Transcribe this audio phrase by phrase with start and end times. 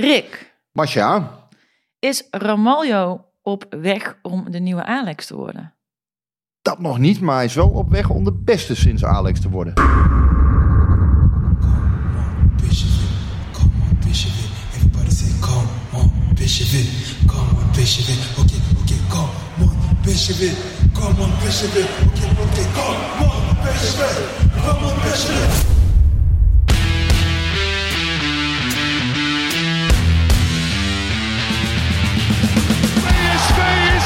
[0.00, 1.46] Rick, Masha,
[1.98, 5.74] is Ramaljo op weg om de nieuwe Alex te worden?
[6.62, 9.50] dat nog niet, maar hij is wel op weg om de beste sinds Alex te
[9.50, 9.74] worden.
[20.94, 21.30] Come on,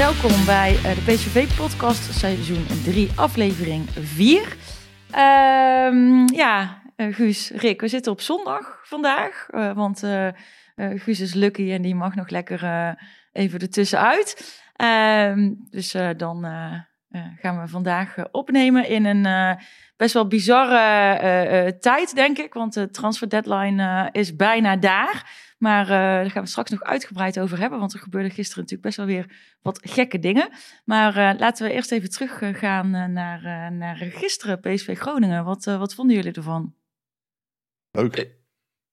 [0.00, 4.56] Welkom bij eh, de PSV-podcast, seizoen 3, aflevering 4.
[5.10, 9.98] Ehm, ja, eh, Guus, Rick, we zitten op zondag vandaag, eh, want
[10.76, 12.60] Guus is lucky en die mag nog lekker
[13.32, 14.60] even ertussenuit.
[14.76, 16.46] Ehm dus dan
[17.10, 19.64] eh, gaan we vandaag eh, opnemen in een eh,
[19.96, 20.78] best wel bizarre
[21.18, 25.48] eh, eh, tijd, denk ik, want de transfer deadline eh, is bijna daar.
[25.58, 28.82] Maar eh, daar gaan we straks nog uitgebreid over hebben, want er gebeurde gisteren natuurlijk
[28.82, 30.48] best wel weer wat gekke dingen.
[30.84, 35.44] Maar eh, laten we eerst even teruggaan naar, naar gisteren, PSV Groningen.
[35.44, 36.74] Wat, wat vonden jullie ervan?
[37.90, 38.28] Leuk.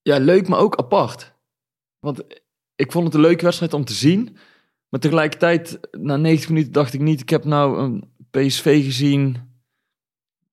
[0.02, 1.34] Ja, leuk, maar ook apart.
[1.98, 2.24] Want
[2.74, 4.36] ik vond het een leuke wedstrijd om te zien.
[4.88, 7.20] Maar tegelijkertijd, na 90 minuten dacht ik niet...
[7.20, 9.36] Ik heb nou een PSV gezien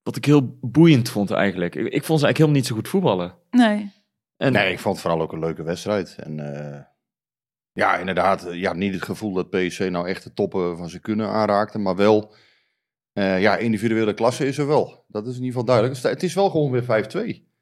[0.04, 1.76] wat ik heel boeiend vond eigenlijk.
[1.76, 3.36] Ik, ik vond ze eigenlijk helemaal niet zo goed voetballen.
[3.52, 3.92] Nee.
[4.38, 6.16] En, Nee, ik vond het vooral ook een leuke wedstrijd.
[6.20, 6.82] En eh,
[7.72, 11.02] ja, inderdaad, je had niet het gevoel dat PSV nou echt de toppen van zijn
[11.02, 11.80] kunnen aanraakte.
[11.80, 12.34] Maar wel,
[13.14, 15.06] eh, ja, individuele klasse is er wel.
[15.08, 16.02] Dat is in ieder geval duidelijk.
[16.02, 17.54] Het is wel gewoon weer 5-2.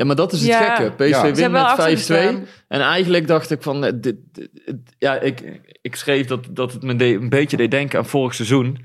[0.00, 0.74] Ja, maar dat is het Ja.
[0.74, 0.92] gekke.
[1.04, 1.22] PSV Ja.
[1.22, 1.64] Wint met 5-2.
[1.64, 2.46] achtergestaan.
[2.68, 3.84] En eigenlijk dacht ik van...
[3.84, 7.56] eh, Dit, dit- dit- ja, ik, ik schreef dat, dat het me de- een beetje
[7.56, 8.78] deed denken aan vorig seizoen.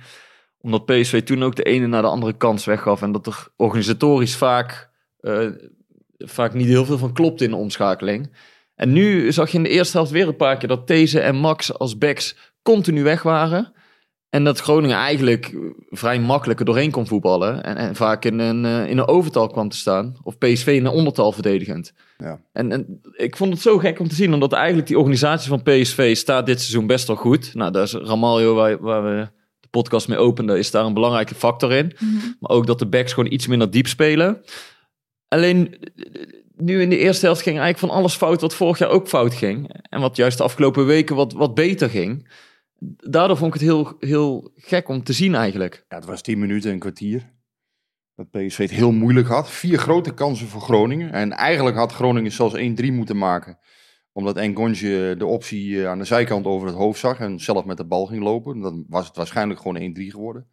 [0.59, 3.01] Omdat PSV toen ook de ene naar de andere kans weggaf.
[3.01, 4.89] En dat er organisatorisch vaak,
[5.19, 5.47] eh,
[6.17, 8.35] vaak niet heel veel van klopt in de omschakeling.
[8.75, 11.35] En nu zag je in de eerste helft weer een paar keer dat These en
[11.35, 13.73] Max als backs continu weg waren.
[14.35, 15.55] En dat Groningen eigenlijk
[15.89, 17.63] vrij makkelijk er doorheen kon voetballen.
[17.63, 20.15] En, en vaak in een, eh, in een overtal kwam te staan.
[20.23, 21.93] Of PSV in een ondertal verdedigend.
[22.17, 22.39] Ja.
[22.53, 24.33] En, en ik vond het zo gek om te zien.
[24.33, 27.53] Omdat eigenlijk die organisatie van PSV staat dit seizoen best wel goed.
[27.53, 29.27] Nou, daar is Ramaljo, waar, waar we
[29.59, 31.95] de podcast mee openden, is daar een belangrijke factor in.
[32.39, 34.41] Maar ook dat de backs gewoon iets minder diep spelen.
[35.27, 35.77] Alleen
[36.55, 39.33] nu in de eerste helft ging eigenlijk van alles fout wat vorig jaar ook fout
[39.33, 39.81] ging.
[39.89, 42.27] En wat juist de afgelopen weken wat, wat beter ging.
[42.79, 45.85] Daardoor vond ik het heel, heel gek om te zien eigenlijk.
[45.87, 47.33] Ja, het was 10 minuten en een kwartier.
[48.15, 49.49] Dat PSV het heel moeilijk had.
[49.49, 51.11] Vier grote kansen voor Groningen.
[51.11, 53.59] En eigenlijk had Groningen zelfs 1-3 moeten maken.
[54.11, 57.19] Omdat Engonje de optie eh, aan de zijkant over het hoofd zag.
[57.19, 58.59] En zelf met de bal ging lopen.
[58.59, 60.47] Dan was het waarschijnlijk gewoon 1-3 geworden.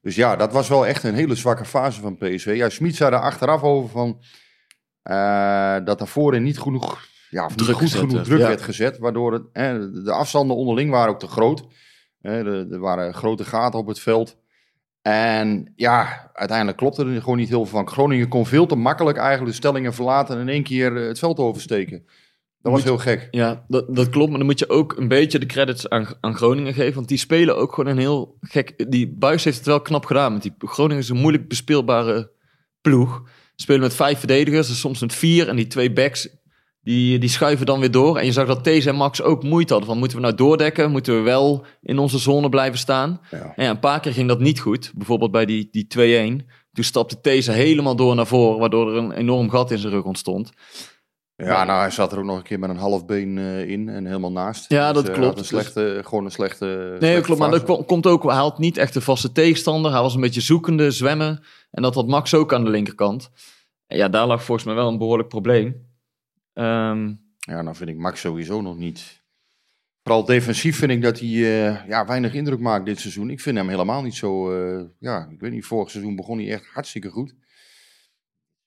[0.00, 2.52] Dus ja, dat was wel echt een hele zwakke fase van PSV.
[2.56, 4.22] Ja, Smit zei er achteraf over van...
[5.02, 7.10] eh, dat voorin niet genoeg...
[7.32, 8.46] Ja, of Druk goed gezet genoeg druk ja.
[8.46, 8.98] werd gezet.
[8.98, 11.64] Waardoor het, eh, de afstanden onderling waren ook te groot.
[12.20, 14.36] Er, er waren grote gaten op het veld.
[15.02, 17.88] En ja, uiteindelijk klopte er gewoon niet heel veel van.
[17.88, 21.18] Groningen kon veel te makkelijk eigenlijk de stellingen verlaten en in één keer eh, het
[21.18, 22.06] veld oversteken.
[22.60, 23.28] Dat was heel gek.
[23.30, 24.28] Ja, dat, dat klopt.
[24.28, 26.94] Maar dan moet je ook een beetje de credits aan, aan Groningen geven.
[26.94, 28.90] Want die spelen ook gewoon een heel gek...
[28.90, 30.30] Die Buis heeft het wel knap gedaan.
[30.30, 32.30] Want die Groningen is een moeilijk bespeelbare
[32.80, 33.22] ploeg.
[33.56, 35.48] Spelen met vijf verdedigers, dus soms met vier.
[35.48, 36.28] En die twee backs,
[36.82, 38.18] die, die schuiven dan weer door.
[38.18, 39.90] En je zag dat These en Max ook moeite hadden.
[39.90, 40.90] Van, moeten we nou doordekken?
[40.90, 43.20] Moeten we wel in onze zone blijven staan?
[43.30, 43.52] Ja.
[43.56, 44.92] En ja, een paar keer ging dat niet goed.
[44.94, 45.86] Bijvoorbeeld bij die, die
[46.42, 46.46] 2-1.
[46.72, 48.58] Toen stapte These helemaal door naar voren.
[48.58, 50.50] Waardoor er een enorm gat in zijn rug ontstond.
[51.36, 53.88] Ja, nou, hij zat er ook nog een keer met een half been eh, in
[53.88, 54.70] en helemaal naast.
[54.70, 55.38] Ja, dat eh, klopt.
[55.38, 56.64] Een slechte, gewoon een slechte.
[56.90, 57.40] Nee, slechte klopt.
[57.40, 58.22] Maar dat ko- komt ook.
[58.22, 59.92] Hij had niet echt een vaste tegenstander.
[59.92, 61.42] Hij was een beetje zoekende, zwemmen.
[61.70, 63.30] En dat had Max ook aan de linkerkant.
[63.86, 65.90] En ja, daar lag volgens mij wel een behoorlijk probleem.
[66.52, 69.20] Ehm, Ja, nou vind ik Max sowieso nog niet
[70.02, 73.30] Vooral defensief vind ik dat hij eh, ja, weinig indruk maakt dit seizoen.
[73.30, 74.52] Ik vind hem helemaal niet zo...
[74.52, 77.34] eh, ja, ik weet niet, vorig seizoen begon hij echt hartstikke goed.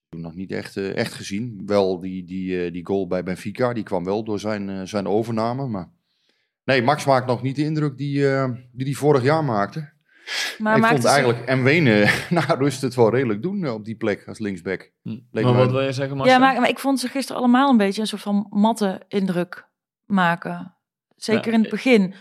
[0.09, 1.61] Toen nog niet echt, eh, echt gezien.
[1.65, 5.67] Wel die, die, die goal bij Benfica, die kwam wel door zijn, zijn overname.
[5.67, 5.89] Maar
[6.63, 9.93] nee, Max maakt nog niet de indruk die eh, die, die vorig jaar maakte.
[10.57, 13.73] Maar ik maakt vond het eigenlijk en Wenen na rust het wel redelijk doen eh,
[13.73, 14.91] op die plek als linksback.
[15.03, 16.35] Leek maar wat wil je zeggen, Marcel?
[16.35, 19.67] Ja, maar, maar ik vond ze gisteren allemaal een beetje een soort van matte indruk
[20.05, 20.75] maken.
[21.15, 22.13] Zeker Ja, in het begin.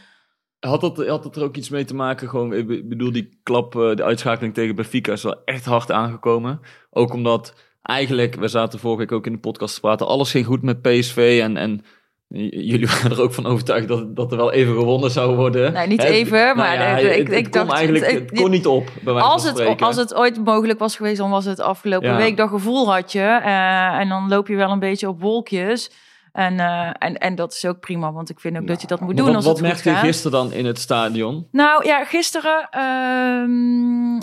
[0.61, 2.29] Had dat, had dat er ook iets mee te maken?
[2.29, 5.91] Gewoon, ik be- bedoel, die klap, eh, de uitschakeling tegen Benfica is wel echt hard
[5.91, 6.61] aangekomen.
[6.91, 10.47] Ook omdat eigenlijk, we zaten vorige week ook in de podcast te praten, alles ging
[10.47, 11.39] goed met PSV.
[11.43, 11.85] En, en
[12.29, 15.73] jullie waren er ook van overtuigd dat, dat er wel even gewonnen zou worden.
[15.73, 18.89] Nee, niet even, nou maar ja, ik- ik- dacht- eigenlijk, het- het kon niet op,
[19.03, 22.17] bij Als het, als het ooit mogelijk was geweest, dan was het afgelopen Ja.
[22.17, 22.37] week.
[22.37, 23.21] Dat gevoel had je.
[23.45, 25.91] eh, en dan loop je wel een beetje op wolkjes.
[26.33, 29.01] En, eh, en, en dat is ook prima, want ik vind ook dat je dat
[29.01, 31.49] moet doen wat, als wat het goed merkte je gisteren dan in het stadion?
[31.53, 34.19] Nou ja, gisteren, ehm,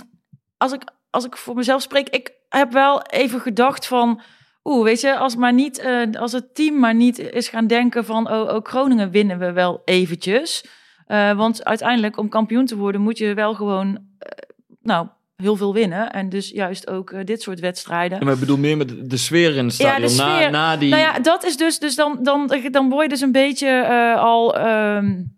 [0.58, 4.22] als, ik, als ik voor mezelf spreek, ik heb wel even gedacht van,
[4.64, 8.06] oeh, weet je, als, maar niet, eh, als het team maar niet is gaan denken
[8.06, 10.66] van, oh, oh Groningen winnen we wel eventjes.
[11.06, 14.30] Eh, want uiteindelijk, om kampioen te worden, moet je wel gewoon, eh,
[14.82, 16.12] nou, heel veel winnen.
[16.12, 18.18] En dus juist ook dit soort wedstrijden.
[18.20, 20.10] Ja, maar ik bedoel meer met de- sfeer in het Ja, stadion.
[20.10, 20.52] de na, sfeer.
[20.52, 20.90] na die...
[20.90, 23.86] Nou ja, dat is dus, dus dan, dan, dan word je dus een beetje
[24.18, 24.52] al,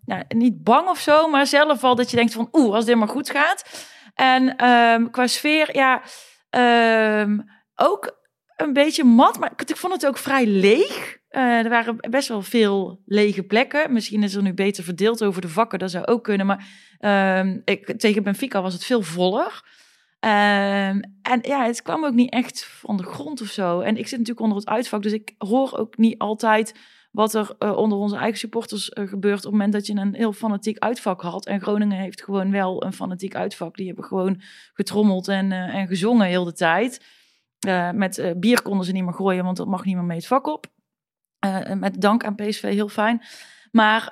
[0.05, 2.95] nou, niet bang of zo, maar zelf al dat je denkt van, oeh, als dit
[2.95, 3.87] maar goed gaat.
[4.15, 6.01] En ehm, qua sfeer, ja,
[6.49, 7.39] ehm,
[7.75, 8.21] ook
[8.57, 11.17] een beetje mat, maar ik, vond het ook vrij leeg.
[11.29, 13.93] Eh, er waren best wel veel lege plekken.
[13.93, 16.45] Misschien is er nu beter verdeeld over de vakken, dat zou ook kunnen.
[16.45, 16.67] Maar
[16.99, 19.63] ehm, ik, tegen Benfica was het veel voller.
[20.19, 23.79] Ehm, en ja, het kwam ook niet echt van de grond of zo.
[23.79, 26.79] En ik zit natuurlijk onder het uitvak, dus ik hoor ook niet altijd
[27.11, 30.15] wat er eh, onder onze eigen supporters eh, gebeurt op het moment dat je een
[30.15, 31.45] heel fanatiek uitvak had.
[31.45, 33.75] En Groningen heeft gewoon wel een fanatiek uitvak.
[33.75, 34.41] Die hebben gewoon
[34.73, 37.01] getrommeld en, en gezongen heel de tijd.
[37.63, 40.17] Eh, met eh, bier konden ze niet meer gooien, want dat mag niet meer mee
[40.17, 40.65] het vak op.
[41.39, 43.21] Eh, met dank aan PSV, heel fijn.
[43.71, 44.11] Maar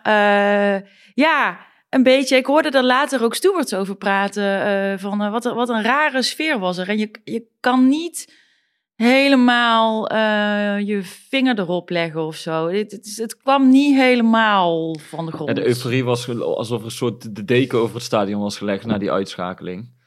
[1.13, 1.59] ja,
[1.89, 2.35] een beetje.
[2.35, 4.99] Ik hoorde er later ook stewards over praten.
[4.99, 6.89] van wat, een- wat een rare sfeer was er.
[6.89, 8.39] En je, je kan niet
[8.95, 10.13] helemaal
[10.77, 12.67] je vinger erop leggen of zo.
[12.67, 15.49] Het, het, kwam niet helemaal van de grond.
[15.49, 18.85] Ja, de euforie was alsof er een soort de deken over het stadion was gelegd
[18.85, 19.99] na die uitschakeling.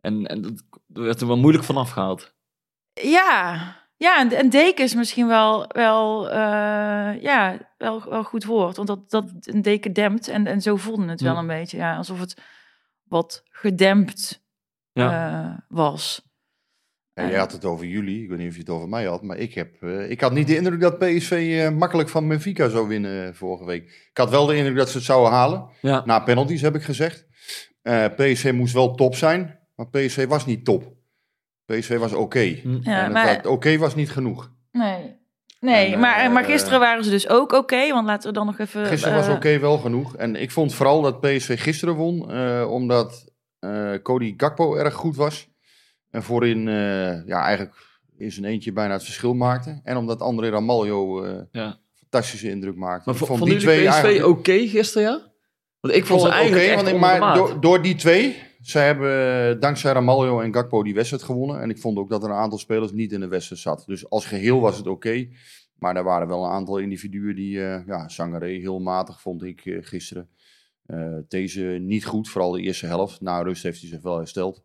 [0.00, 2.33] En, en dat werd er wel moeilijk vanaf gehaald.
[3.02, 3.60] Ja,
[3.96, 8.76] ja en, en deken is misschien wel, wel, eh, ja, wel, wel goed woord.
[8.76, 10.28] Want dat, dat een deken dempt.
[10.28, 11.38] En, en zo voelde het wel Ja.
[11.38, 11.76] een beetje.
[11.76, 12.40] Ja, alsof het
[13.04, 14.42] wat gedempt
[14.92, 16.32] eh, was.
[17.12, 19.22] Ja, jij had het over jullie, ik weet niet of je het over mij had,
[19.22, 22.68] maar ik, heb, eh, ik had niet de indruk dat PSV eh, makkelijk van Benfica
[22.68, 23.84] zou winnen vorige week.
[24.10, 25.68] Ik had wel de indruk dat ze het zouden halen.
[25.80, 26.02] Ja.
[26.04, 27.26] Na penalties heb ik gezegd.
[27.82, 30.92] Eh PSV moest wel top zijn, maar PSV was niet top.
[31.66, 32.40] PSV was oké.
[32.62, 32.78] Hm.
[32.82, 34.50] Ja, en het maar, oké was niet genoeg.
[34.72, 35.22] nee.
[35.60, 37.88] Nee, En, maar, eh, maar gisteren waren ze dus ook oké.
[37.92, 38.86] want laten we dan nog even...
[38.86, 40.16] Gisteren was eh, oké wel genoeg.
[40.16, 45.16] En ik vond vooral dat PSV gisteren won, eh, omdat eh, Cody Gakpo erg goed
[45.16, 45.48] was.
[46.10, 47.76] En voorin eh, ja, eigenlijk
[48.16, 49.80] in zijn eentje bijna het verschil maakte.
[49.84, 51.78] En omdat André Ramaljo eh Ja.
[51.94, 53.02] fantastische indruk maakte.
[53.04, 54.38] Maar ik vo- vond vonden die jullie twee PSV eigenlijk...
[54.38, 55.32] oké gisteren, ja?
[55.84, 58.86] Want ik vond ze het eigenlijk oké, echt want maar door, door die twee, zij
[58.86, 61.60] hebben eh, dankzij Ramaljo en Gakpo die wedstrijd gewonnen.
[61.60, 63.84] En ik vond ook dat er een aantal spelers niet in de wedstrijd zat.
[63.86, 65.28] Dus als geheel was het oké.
[65.78, 69.66] maar er waren wel een aantal individuen die, eh ja, Sangaré heel matig vond ik
[69.66, 70.28] eh, gisteren.
[70.86, 73.20] Eh, deze niet goed, vooral de eerste helft.
[73.20, 74.62] Na rust heeft hij zich wel hersteld.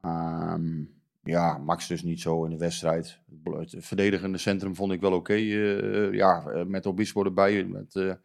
[0.00, 0.82] Ehm,
[1.22, 3.18] ja, Max dus niet zo in de wedstrijd.
[3.44, 5.34] Het verdedigende centrum vond ik wel oké.
[5.34, 7.64] eh, ja, met Obispo erbij.
[7.64, 8.18] Met,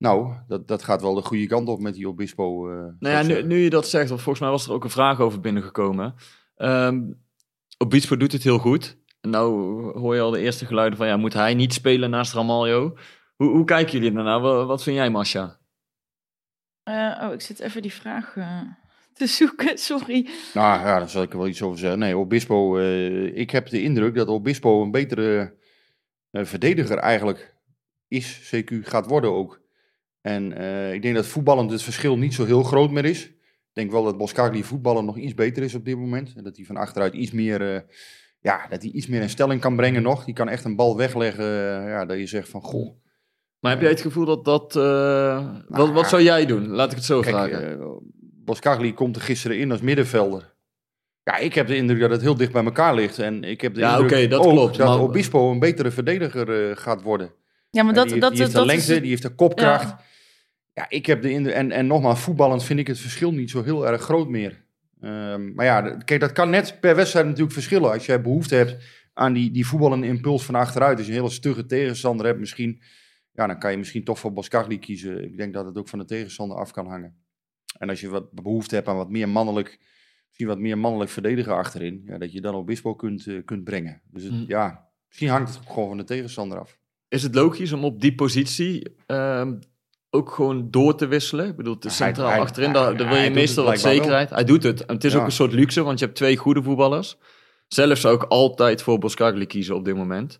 [0.00, 2.70] nou, dat, dat gaat wel de goede kant op met die Obispo.
[2.70, 5.20] eh, Nou ja, nu, je dat zegt, want volgens mij was er ook een vraag
[5.20, 6.14] over binnengekomen.
[6.56, 7.12] Ehm
[7.78, 8.98] Obispo doet het heel goed.
[9.20, 9.52] En nou
[9.98, 12.96] hoor je al de eerste geluiden van, ja, moet hij niet spelen naast Ramaljo?
[13.36, 14.40] Hoe, hoe kijken jullie daarna?
[14.40, 15.58] Wat, wat vind jij, Masha?
[16.82, 18.60] eh, oh, ik zit even die vraag eh,
[19.12, 20.28] te zoeken, sorry.
[20.54, 21.98] Nou ja, daar zal ik er wel iets over zeggen.
[21.98, 25.56] Nee, Obispo, eh, ik heb de indruk dat Obispo een betere
[26.30, 27.54] eh, verdediger eigenlijk
[28.08, 29.60] is, CQ gaat worden ook.
[30.20, 33.24] En eh, ik denk dat voetballend het verschil niet zo heel groot meer is.
[33.24, 36.32] Ik denk wel dat Boskagli voetballen nog iets beter is op dit moment.
[36.36, 37.80] En dat hij van achteruit iets meer, eh,
[38.40, 40.24] ja, dat hij iets meer in stelling kan brengen nog.
[40.24, 42.98] Die kan echt een bal wegleggen, eh, ja, dat je zegt van, goh.
[43.60, 44.76] Maar heb jij het gevoel dat dat...
[44.76, 46.68] eh, wat, wat zou jij doen?
[46.68, 47.98] Laat ik het zo Kijk, vragen.
[48.44, 50.54] Boskagli komt er gisteren in als middenvelder.
[51.22, 53.18] Ja, ik heb de indruk dat het heel dicht bij elkaar ligt.
[53.18, 55.90] En ik heb de Ja, indruk oké, dat ook klopt, dat maar- Obispo een betere
[55.90, 57.32] verdediger eh, gaat worden.
[57.70, 59.88] Ja, maar dat, die, dat, die heeft dat, de is lengte, die heeft de kopkracht.
[59.88, 60.00] Ja.
[60.80, 63.62] Ja, ik heb de indruk, en, en nogmaals, voetballend vind ik het verschil niet zo
[63.62, 64.64] heel erg groot meer.
[65.00, 67.92] Ehm, maar ja, kijk, dat kan net per wedstrijd natuurlijk verschillen.
[67.92, 68.76] Als jij behoefte hebt
[69.12, 72.82] aan die, die voetballende impuls van achteruit, als je een hele stugge tegenstander hebt, misschien,
[73.32, 75.24] ja, dan kan je misschien toch voor Boskagli kiezen.
[75.24, 77.14] Ik denk dat het ook van de tegenstander af kan hangen.
[77.78, 79.78] En als je wat behoefte hebt aan wat meer mannelijk,
[80.26, 83.64] misschien wat meer mannelijk verdediger achterin, ja, dat je dan op Bispo kunt, eh, kunt
[83.64, 84.02] brengen.
[84.10, 84.44] Dus het, Mm.
[84.46, 86.78] ja, misschien hangt het gewoon van de tegenstander af.
[87.08, 89.58] Is het logisch om op die positie ehm,
[90.10, 91.46] ook gewoon door te wisselen?
[91.48, 93.92] Ik bedoel, het Hij- centraal hij- achterin, hij- daar, daar wil je meestal wat wel.
[93.92, 94.30] zekerheid.
[94.30, 94.84] Hij doet het.
[94.86, 95.18] En het is Ja.
[95.18, 97.16] ook een soort luxe, want je hebt twee goede voetballers.
[97.68, 100.38] Zelf zou ik altijd voor Boskagli kiezen op dit moment.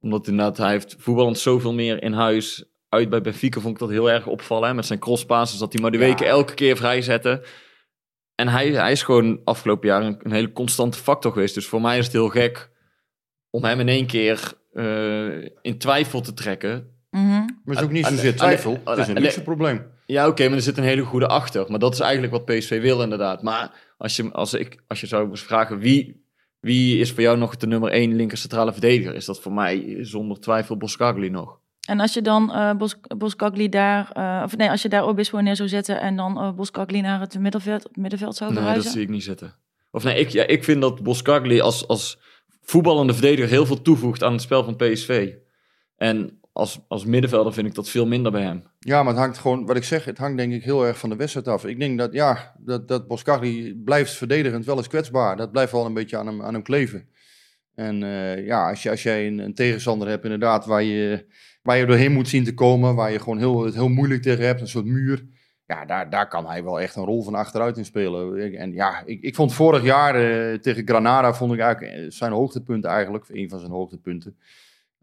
[0.00, 2.64] Omdat inderdaad, hij heeft voetballend zoveel meer in huis.
[2.88, 4.68] Uit bij Benfica vond ik dat heel erg opvallen.
[4.68, 4.74] Hè?
[4.74, 6.04] Met zijn crosspasses, dat hij maar de Ja.
[6.04, 7.42] weken elke keer vrijzetten.
[8.34, 11.54] En hij, hij is gewoon afgelopen jaar een, een hele constante factor geweest.
[11.54, 12.70] Dus voor mij is het heel gek
[13.50, 16.91] om hem in één keer eh, in twijfel te trekken.
[17.12, 17.24] Mhm.
[17.24, 19.86] Maar het is ook niet zozeer twijfel, het is een luxe probleem.
[20.06, 21.64] Ja, oké, maar er zit een hele goede achter.
[21.68, 23.42] Maar dat is eigenlijk wat PSV wil inderdaad.
[23.42, 26.26] Maar als je, als ik, als je zou vragen wie,
[26.60, 29.96] wie is voor jou nog de nummer één linker centrale verdediger, is dat voor mij
[30.00, 31.60] zonder twijfel Boskagli nog.
[31.88, 35.38] En als je dan eh Bos, Boskagli daar, eh, of nee, als je daar Obispo
[35.38, 38.84] neer zou zetten en dan eh Boskagli naar het middenveld, het middenveld zou Nee, dat
[38.84, 39.54] zie ik niet zitten.
[39.90, 42.18] Of nee, ik, ja, ik vind dat Boskagli als, als
[42.62, 45.32] voetballende verdediger heel veel toevoegt aan het spel van PSV.
[45.96, 48.62] En als, als middenvelder vind ik dat veel minder bij hem.
[48.78, 51.10] Ja, maar het hangt gewoon, wat ik zeg, het hangt denk ik heel erg van
[51.10, 51.64] de wedstrijd af.
[51.64, 53.06] Ik denk dat, ja, dat, dat
[53.84, 55.36] blijft verdedigend wel eens kwetsbaar.
[55.36, 57.08] Dat blijft wel een beetje aan hem, aan hem kleven.
[57.74, 61.26] En eh, ja, als, je, als jij een, een tegenstander hebt inderdaad waar je,
[61.62, 64.44] waar je doorheen moet zien te komen, waar je gewoon heel, het heel moeilijk tegen
[64.44, 65.26] hebt, een soort muur.
[65.66, 68.54] Ja, daar, daar kan hij wel echt een rol van achteruit in spelen.
[68.56, 72.84] En ja, ik, ik vond vorig jaar eh, tegen Granada, vond ik eigenlijk zijn hoogtepunt
[72.84, 74.36] eigenlijk, een van zijn hoogtepunten.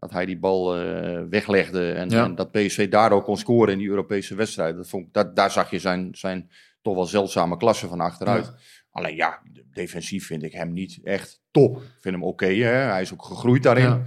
[0.00, 2.24] Dat hij die bal eh, weglegde en, Ja.
[2.24, 4.76] en dat PSV daardoor kon scoren in die Europese wedstrijd.
[4.76, 6.50] Dat vond, ik- dat, daar zag je zijn, zijn
[6.82, 8.52] toch wel zeldzame klasse van achteruit.
[8.90, 9.42] Alleen ja,
[9.72, 11.76] defensief vind ik hem niet echt top.
[11.76, 13.84] Ik vind hem oké, hij is ook gegroeid daarin.
[13.84, 14.02] Ja.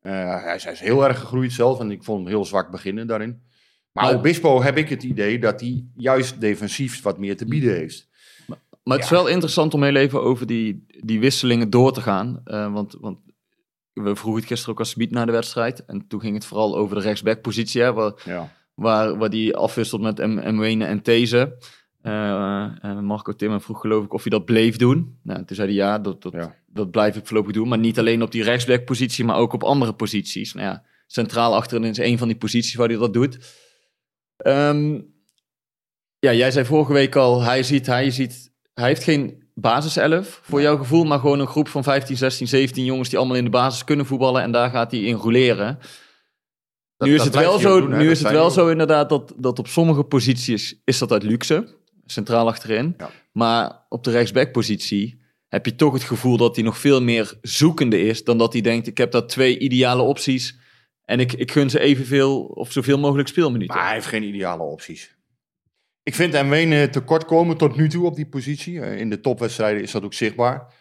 [0.00, 2.70] Eh, hij, is, hij is heel erg gegroeid zelf en ik vond hem heel zwak
[2.70, 3.42] beginnen daarin.
[3.92, 8.08] Maar Obispo heb ik het idee dat hij juist defensief wat meer te bieden heeft.
[8.82, 12.40] Maar het is wel interessant om heel even over die, die wisselingen door te gaan.
[12.44, 13.18] Eh, want, want
[13.92, 15.84] we vroegen het gisteren ook als Smit na de wedstrijd.
[15.84, 17.82] En toen ging het vooral over de rechtsbackpositie.
[17.82, 18.52] Hè, waar, Ja.
[18.74, 20.54] waar, waar die afwisselt met M.
[20.54, 21.56] Mwene en These.
[22.02, 25.18] Eh, en Marco Timmer vroeg geloof ik of hij dat bleef doen.
[25.22, 26.54] Nou, toen zei hij ja, dat, dat, Ja.
[26.66, 27.68] dat blijf ik voorlopig doen.
[27.68, 30.52] Maar niet alleen op die rechtsbackpositie, maar ook op andere posities.
[30.54, 33.38] Nou ja, centraal achterin is een van die posities waar hij dat doet.
[34.36, 35.00] Ehm,
[36.18, 40.60] ja, jij zei vorige week al, hij, ziet, hij, ziet, hij heeft geen basiself voor
[40.60, 43.50] jouw gevoel, maar gewoon een groep van 15, 16, 17 jongens die allemaal in de
[43.50, 45.78] basis kunnen voetballen en daar gaat hij in roleren.
[46.96, 48.52] Dat- nu is het wel zo, doen, nu Dat is het wel ook.
[48.52, 51.76] zo inderdaad dat, dat op sommige posities is dat uit luxe,
[52.06, 52.94] centraal achterin.
[52.98, 53.10] Ja.
[53.32, 58.00] Maar op de rechtsbackpositie heb je toch het gevoel dat hij nog veel meer zoekende
[58.00, 60.58] is dan dat hij denkt, ik heb daar twee ideale opties
[61.04, 63.74] en ik, ik gun ze evenveel of zoveel mogelijk speelminuten.
[63.76, 65.14] Maar hij heeft geen ideale opties.
[66.10, 68.80] Ik vind Mwene tekort komen tot nu toe op die positie.
[68.80, 70.74] Eh, in de topwedstrijden is dat ook zichtbaar.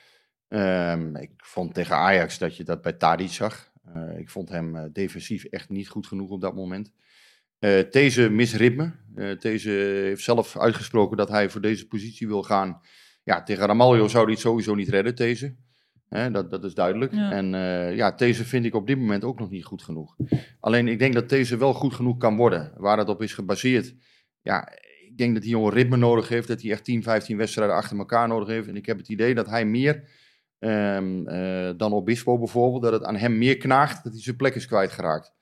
[0.47, 3.71] Ehm, ik vond tegen Ajax dat je dat bij Tadic zag.
[3.93, 6.91] Eh, ik vond hem eh, defensief echt niet goed genoeg op dat moment.
[7.59, 8.91] Eh deze misritme.
[9.15, 9.69] Eh deze
[10.03, 12.81] heeft zelf uitgesproken dat hij voor deze positie wil gaan.
[13.23, 15.55] Ja, tegen Ramaljo zou hij het sowieso niet redden, deze.
[16.09, 17.13] Dat, dat is duidelijk.
[17.13, 17.31] Ja.
[17.31, 20.15] En eh, ja, deze vind ik op dit moment ook nog niet goed genoeg.
[20.59, 22.73] Alleen ik denk dat deze wel goed genoeg kan worden.
[22.77, 23.95] Waar het op is gebaseerd.
[24.41, 24.67] Ja,
[25.19, 26.47] denk dat hij jongen ritme nodig heeft.
[26.47, 28.67] Dat hij echt 10, 15 wedstrijden achter elkaar nodig heeft.
[28.67, 30.09] En ik heb het idee dat hij meer
[30.59, 32.83] ehm, eh, dan Obispo bijvoorbeeld.
[32.83, 35.33] Dat het aan hem meer knaagt dat hij zijn plek is kwijtgeraakt.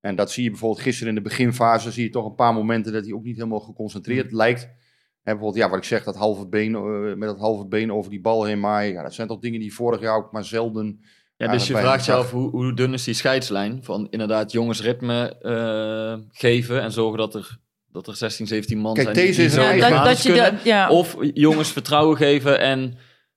[0.00, 1.90] En dat zie je bijvoorbeeld gisteren in de beginfase.
[1.90, 4.62] Zie je toch een paar momenten dat hij ook niet helemaal geconcentreerd lijkt.
[4.62, 8.10] En bijvoorbeeld, ja, wat ik zeg, dat halve been, eh, met dat halve been over
[8.10, 8.92] die bal heen maaien.
[8.92, 11.00] Ja, dat zijn toch dingen die vorig jaar ook maar zelden
[11.36, 14.52] Ja, dus je vraagt je hem af hoe, hoe dun is die scheidslijn van inderdaad
[14.52, 17.58] jongens ritme eh, geven en zorgen dat er,
[17.92, 20.22] dat er 16, 17 man Kijk, zijn deze die is zo een eigen- dat, basis
[20.24, 20.60] dat je kunnen.
[20.64, 20.88] ja.
[20.88, 22.96] Of jongens vertrouwen geven en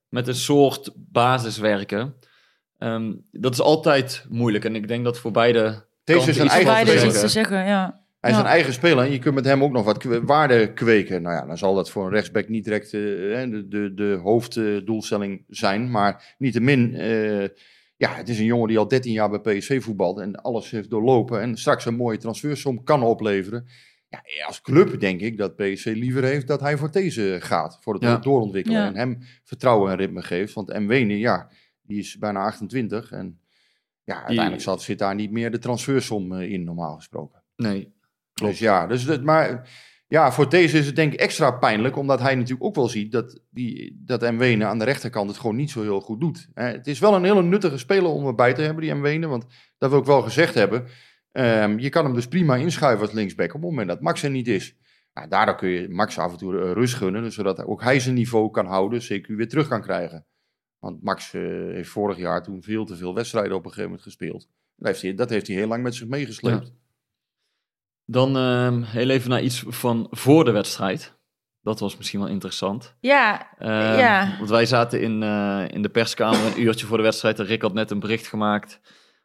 [0.09, 2.13] met een soort basis werken.
[2.77, 6.65] Ehm, dat is altijd moeilijk en ik denk dat voor beide Deze is een eigen
[6.65, 7.15] van beide is speler.
[7.23, 7.51] iets zeggen.
[7.51, 8.01] te zeggen, ja.
[8.19, 8.43] Hij is Ja.
[8.43, 11.21] een eigen speler en je kunt met hem ook nog wat waarde kweken.
[11.21, 14.19] Nou ja, dan zal dat voor een rechtsback niet direct eh, hè, de, de, de
[14.23, 15.91] hoofddoelstelling zijn.
[15.91, 17.47] Maar niettemin, eh
[17.97, 20.89] ja, het is een jongen die al 13 jaar bij PSV voetbalt en alles heeft
[20.89, 21.41] doorlopen.
[21.41, 23.67] En straks een mooie transfersom kan opleveren.
[24.25, 27.77] Ja, als club denk ik dat PSV liever heeft dat hij voor deze gaat.
[27.81, 28.17] Voor het Ja.
[28.17, 28.79] doorontwikkelen.
[28.81, 28.87] Ja.
[28.87, 30.53] En hem vertrouwen en ritme geeft.
[30.53, 31.49] Want Mwene, ja,
[31.81, 33.11] die is bijna 28.
[33.11, 33.39] En
[34.03, 37.43] ja, uiteindelijk zat, zit daar niet meer de transfersom eh, in, normaal gesproken.
[37.55, 37.93] Nee,
[38.33, 39.69] Dus ja, dus dat, maar
[40.07, 43.11] Ja, voor deze is het denk ik extra pijnlijk, omdat hij natuurlijk ook wel ziet
[43.11, 46.47] dat, die, dat Mwene aan de rechterkant het gewoon niet zo heel goed doet.
[46.53, 49.45] Eh, het is wel een hele nuttige speler om erbij te hebben, die Mwene, want
[49.77, 50.85] dat wil ik wel gezegd hebben.
[51.33, 54.29] Ehm, je kan hem dus prima inschuiven als linksback op het moment dat Max er
[54.29, 54.75] niet is.
[55.13, 57.99] Nou, daardoor kun je Max af en toe eh, rust gunnen, dus zodat ook hij
[57.99, 60.25] zijn niveau kan houden, CQ weer terug kan krijgen.
[60.79, 64.03] Want Max eh, heeft vorig jaar toen veel te veel wedstrijden op een gegeven moment
[64.03, 64.47] gespeeld.
[64.75, 66.73] Dat heeft hij, dat heeft hij heel lang met zich meegesleept.
[68.05, 71.17] Dan ehm, heel even naar iets van voor de wedstrijd.
[71.61, 72.95] Dat was misschien wel interessant.
[72.99, 74.35] Ja, Ehm, Ja.
[74.37, 77.39] Want wij zaten in, eh, in de perskamer een uurtje voor de wedstrijd.
[77.39, 78.79] En Rick had net een bericht gemaakt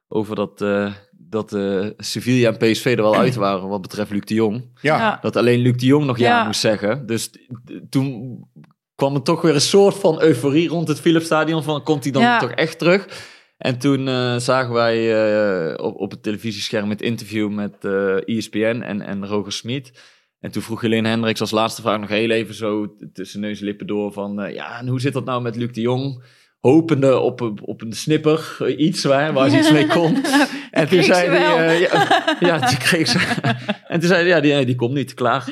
[0.08, 4.20] over dat, eh, dat eh, Sevilla en PSV er wel uit waren wat betreft Luc
[4.24, 4.78] de Jong.
[4.80, 5.18] Ja, Ja.
[5.20, 6.44] Dat alleen Luc de Jong nog ja, Ja.
[6.46, 7.06] moest zeggen.
[7.06, 7.30] Dus
[7.90, 8.38] toen
[8.94, 11.62] kwam er toch weer een soort van euforie rond het Philipsstadion.
[11.62, 12.38] Van komt hij dan Ja.
[12.38, 13.26] toch echt terug?
[13.58, 14.96] En toen eh, zagen wij
[15.72, 20.16] eh, op, op het televisiescherm het interview met eh ESPN en, en Roger Smit.
[20.40, 23.64] En toen vroeg Helene Hendricks als laatste vraag nog heel even zo tussen neus en
[23.64, 24.40] lippen door van...
[24.40, 26.22] eh, ja, en hoe zit dat nou met Luc de Jong?
[26.60, 30.24] Hopende op, een- op een snipper, eh, iets waar, waar ze iets mee kon.
[30.70, 31.66] en toen zei ze hij...
[31.66, 32.24] eh, ja,
[32.58, 33.18] ja, die kreeg ze.
[33.88, 35.44] en toen zei hij, ja, die, die komt niet, klaar.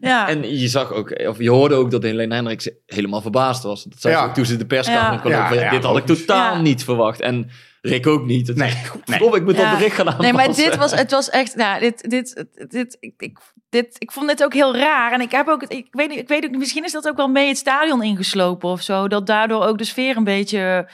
[0.00, 0.28] ja.
[0.28, 3.84] En je zag ook, of je hoorde ook dat Helene Hendricks helemaal verbaasd was.
[3.84, 4.26] Dat zei ze Ja.
[4.26, 5.52] ook toen ze de perskamer Ja.
[5.52, 6.60] ja, dit had ik totaal Ja.
[6.60, 7.20] niet verwacht.
[7.20, 7.50] En
[7.80, 8.46] Rick ook niet.
[8.46, 8.70] Het Nee,
[9.04, 9.68] Verdomme, ik moet Ja.
[9.70, 10.34] dat bericht gaan aanpassen.
[10.36, 14.12] Nee, maar dit was, het was echt, nou, dit, dit, dit, ik, ik, dit, ik
[14.12, 15.12] vond dit ook heel raar.
[15.12, 17.28] En ik heb ook, ik weet, niet- ik weet ook, misschien is dat ook wel
[17.28, 19.08] mee het stadion ingeslopen of zo.
[19.08, 20.88] Dat daardoor ook de sfeer een beetje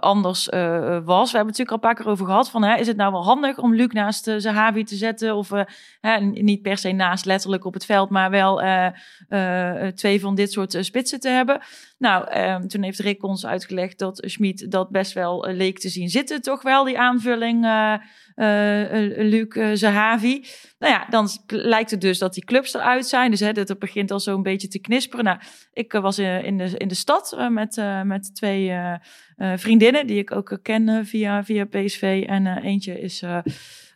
[0.00, 1.30] anders eh, was.
[1.30, 2.50] We hebben het natuurlijk al een paar keer over gehad.
[2.50, 5.36] Van, hè, is het nou wel handig om Luc naast uh, Zahavi te zetten?
[5.36, 5.64] Of eh,
[6.00, 8.86] hè, niet per se naast letterlijk op het veld, maar wel eh,
[9.28, 11.60] eh, twee van dit soort eh, spitsen te hebben.
[11.98, 15.88] Nou, ehm, toen heeft Rick ons uitgelegd dat Schmid dat best wel eh, leek te
[15.88, 18.00] zien zitten, toch wel, die aanvulling eh eh, eh,
[18.36, 20.44] Luc eh, Zahavi.
[20.78, 23.30] Nou ja, dan lijkt het dus dat die clubs eruit zijn.
[23.30, 25.24] Dus hè, dat het begint al zo'n beetje te knisperen.
[25.24, 25.38] Nou,
[25.72, 28.94] ik eh, was eh, in, de, in de stad eh, met, eh, met twee eh,
[29.36, 32.24] eh, vriendinnen die ik ook eh, ken eh, via, via PSV.
[32.26, 33.38] En eh, eentje is eh,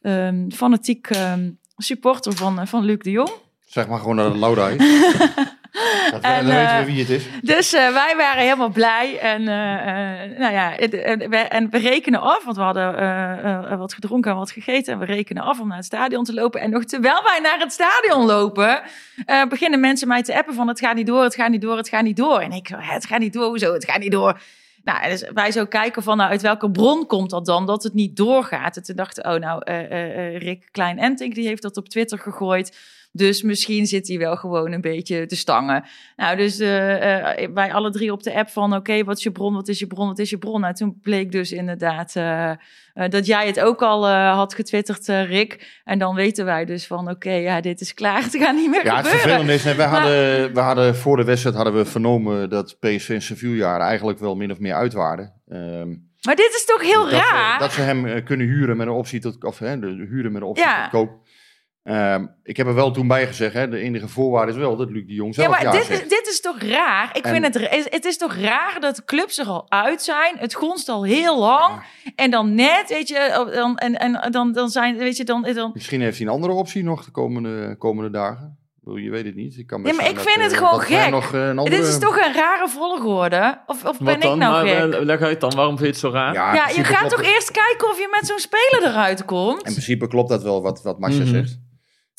[0.03, 3.31] ehm, fanatiek ehm, supporter van, eh, van Luc de Jong.
[3.71, 4.77] Zeg maar gewoon dat het Lauda is.
[6.11, 7.25] Dat we- En, dan weten we wie het is.
[7.43, 9.19] Dus eh, wij waren helemaal blij.
[9.19, 13.79] En, eh, eh, nou ja, het- en, we, en we rekenen af, want we hadden
[13.79, 14.93] wat gedronken en wat gegeten.
[14.93, 16.61] En we rekenen af om naar het stadion te lopen.
[16.61, 18.83] En nog terwijl wij naar het stadion lopen,
[19.49, 21.89] beginnen mensen mij te appen van het gaat niet door, het gaat niet door, het
[21.89, 22.41] gaat niet door.
[22.41, 24.41] En ik zo, het gaat niet door, hoezo, het gaat niet door.
[24.85, 27.95] Nou, dus wij zo kijken van nou, uit welke bron komt dat dan, dat het
[27.95, 28.77] niet doorgaat.
[28.77, 29.63] En toen dachten oh nou,
[30.39, 32.77] Rick Klein-Entink, die heeft dat op Twitter gegooid.
[33.13, 35.85] Dus misschien zit hij wel gewoon een beetje te stangen.
[36.17, 38.75] Nou, dus eh, eh, wij alle drie op de app van...
[38.75, 40.61] oké, wat is je bron, wat is je bron, wat is je bron?
[40.61, 42.57] Nou, toen bleek dus inderdaad eh, eh,
[43.09, 45.81] dat jij het ook al eh, had getwitterd, eh, Rick.
[45.85, 47.11] En dan weten wij dus van...
[47.11, 49.21] oké, ja, dit is klaar, het gaat niet meer Ja, het gebeuren.
[49.21, 52.77] vervelende is, nee, wij Maar- hadden, we hadden voor de wedstrijd hadden we vernomen dat
[52.81, 55.33] PSV en Sevilla eigenlijk wel min of meer uit waren.
[55.49, 55.89] Ehm,
[56.23, 57.53] Maar dit is toch heel dat, raar?
[57.53, 60.33] Ze, dat ze hem eh, kunnen huren met een optie tot, of hè, de, huren
[60.33, 60.83] met een optie Ja.
[60.83, 61.29] tot koop.
[61.83, 64.91] Ehm, ik heb er wel toen bij gezegd, hè, de enige voorwaarde is wel dat
[64.91, 66.03] Luc de Jong Ja, zelf maar ja, dit, zegt.
[66.03, 67.11] is- dit is toch raar?
[67.17, 70.35] Ik En- vind het, het is toch raar dat de clubs er al uit zijn.
[70.39, 71.83] Het gonst al heel lang.
[72.17, 75.71] En dan net, weet je, dan, en, en dan, dan zijn, weet je, dan, dan,
[75.75, 78.59] Misschien heeft hij een andere optie nog de komende, komende dagen.
[78.95, 79.57] Je weet het niet.
[79.59, 81.11] Ik kan Ja, maar ik dat, vind het eh, gewoon gek.
[81.11, 81.77] Nog, eh, een andere...
[81.77, 83.61] Dit is toch een rare volgorde?
[83.67, 84.93] Of, of ben ik nou Maar, gek?
[84.95, 86.33] eh, leg uit dan, waarom vind je het zo raar?
[86.35, 87.35] Ja, in ja, je gaat klopt toch het.
[87.35, 89.57] eerst kijken of je met zo'n speler eruit komt?
[89.67, 91.31] In principe klopt dat wel wat, wat Marcia Mhm.
[91.31, 91.59] zegt.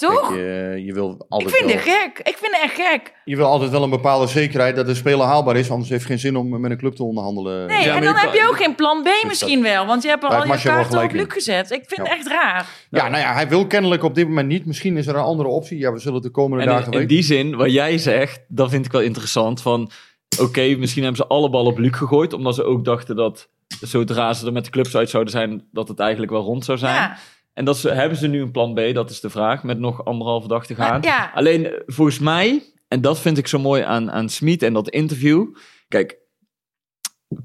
[0.07, 0.27] Toch?
[0.27, 1.75] Kijk, je, je wil ik altijd vind wel...
[1.75, 2.19] het gek.
[2.27, 3.13] Ik vind het echt gek.
[3.25, 6.09] Je wil altijd wel een bepaalde zekerheid dat de speler haalbaar is, anders heeft het
[6.11, 7.67] geen zin om met een club te onderhandelen.
[7.67, 9.85] Nee, Ja, en maar dan je heb je ook geen plan B misschien wel.
[9.85, 11.71] Want je hebt al je kaarten op Luc gezet.
[11.71, 12.03] Ik vind Ja.
[12.03, 12.65] het echt raar.
[12.89, 14.65] Ja, nou ja, hij wil kennelijk op dit moment niet.
[14.65, 15.77] Misschien is er een andere optie.
[15.77, 17.15] Ja, we zullen het de komende En dagen in, in weten.
[17.15, 19.61] die zin, wat jij zegt, dat vind ik wel interessant.
[19.61, 19.89] Van,
[20.41, 22.33] oké, misschien hebben ze alle ballen op Luc gegooid.
[22.33, 23.49] Omdat ze ook dachten dat
[23.81, 26.77] zodra ze er met de clubs uit zouden zijn, dat het eigenlijk wel rond zou
[26.77, 26.95] zijn.
[26.95, 27.17] Ja.
[27.53, 28.93] En dat ze, hebben ze nu een plan B?
[28.93, 30.89] Dat is de vraag, met nog anderhalve dag te gaan.
[30.99, 31.31] Maar ja.
[31.35, 34.89] Alleen, eh, volgens mij, en dat vind ik zo mooi aan, aan Smit en dat
[34.89, 35.45] interview.
[35.87, 36.19] Kijk,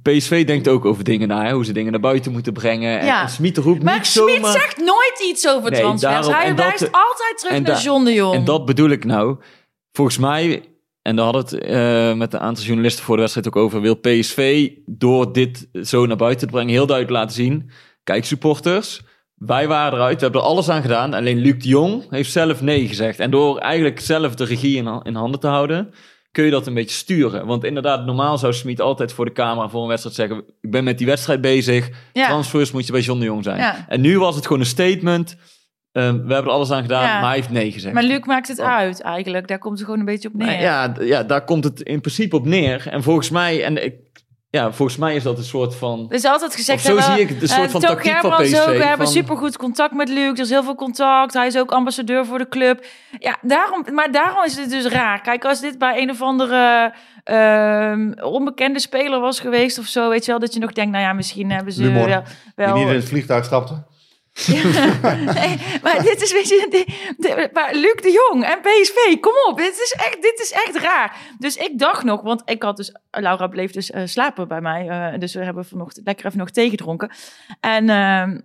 [0.03, 2.99] PSV denkt ook over dingen na, hè, hoe ze dingen naar buiten moeten brengen.
[3.01, 3.23] En, Ja.
[3.23, 4.53] en Smit roept Maar niet Smit zomaar...
[4.53, 6.13] zegt nooit iets over Nee, transfers.
[6.13, 8.35] daarom- Hij dat- wijst altijd terug naar John de Jong.
[8.35, 9.37] En dat bedoel ik nou.
[9.93, 10.63] Volgens mij,
[11.03, 13.95] en daar hadden het eh, met een aantal journalisten voor de wedstrijd ook over, wil
[13.95, 17.71] PSV door dit zo naar buiten te brengen heel duidelijk laten zien.
[18.05, 19.03] Kijk, supporters,
[19.37, 21.15] wij waren eruit, we hebben er alles aan gedaan.
[21.15, 23.19] Alleen Luc de Jong heeft zelf nee gezegd.
[23.19, 25.93] En door eigenlijk zelf de regie in, in handen te houden,
[26.33, 27.47] kun je dat een beetje sturen.
[27.47, 30.85] Want inderdaad, normaal zou Smit altijd voor de camera voor een wedstrijd zeggen: Ik ben
[30.85, 31.89] met die wedstrijd bezig.
[32.13, 32.27] ja.
[32.27, 33.59] Transfers moet je bij John de Jong zijn.
[33.59, 33.85] Ja.
[33.89, 35.37] En nu was het gewoon een statement.
[35.93, 37.13] Ehm, we hebben er alles aan gedaan, Ja.
[37.21, 37.95] maar hij heeft nee gezegd.
[37.95, 38.67] Maar Luc maakt het Oh.
[38.67, 39.49] uit eigenlijk.
[39.49, 40.47] Daar komt het gewoon een beetje op neer.
[40.47, 42.87] Nou ja, ja, daar komt het in principe op neer.
[42.91, 43.95] En volgens mij, en ik,
[44.57, 46.07] ja, volgens mij is dat een soort van.
[46.09, 46.91] Er is altijd gezegd...
[46.91, 49.07] Of zo zie ik het, een soort eh, van tactiek van PSV, ook, we hebben
[49.07, 50.33] supergoed contact met Luc.
[50.33, 51.35] Er is heel veel contact.
[51.35, 52.87] Hij is ook ambassadeur voor de club.
[53.19, 55.21] Ja, daarom, maar daarom is het dus raar.
[55.21, 56.93] Kijk, als dit bij een of andere
[57.25, 61.05] ehm, onbekende speler was geweest of zo, weet je wel, dat je nog denkt, nou
[61.05, 62.09] ja, misschien hebben ze Humor.
[62.09, 62.23] wel...
[62.23, 63.75] Die wel niet in het vliegtuig stapte.
[65.35, 69.73] Nee, maar dit is, weet je, maar Luc de Jong en PSV, kom op, dit
[69.73, 71.17] is echt, dit is echt raar.
[71.39, 74.89] Dus ik dacht nog, want ik had dus, Laura bleef dus eh, slapen bij mij,
[74.89, 77.11] eh, dus we hebben vanochtend lekker even nog thee gedronken.
[77.61, 78.41] En ehm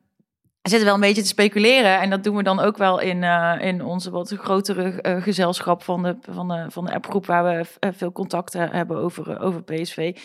[0.61, 3.23] we zitten wel een beetje te speculeren en dat doen we dan ook wel in,
[3.23, 7.91] eh, in onze wat grotere gezelschap van de, van de, van de appgroep waar we
[7.93, 10.15] veel contacten hebben over, over PSV.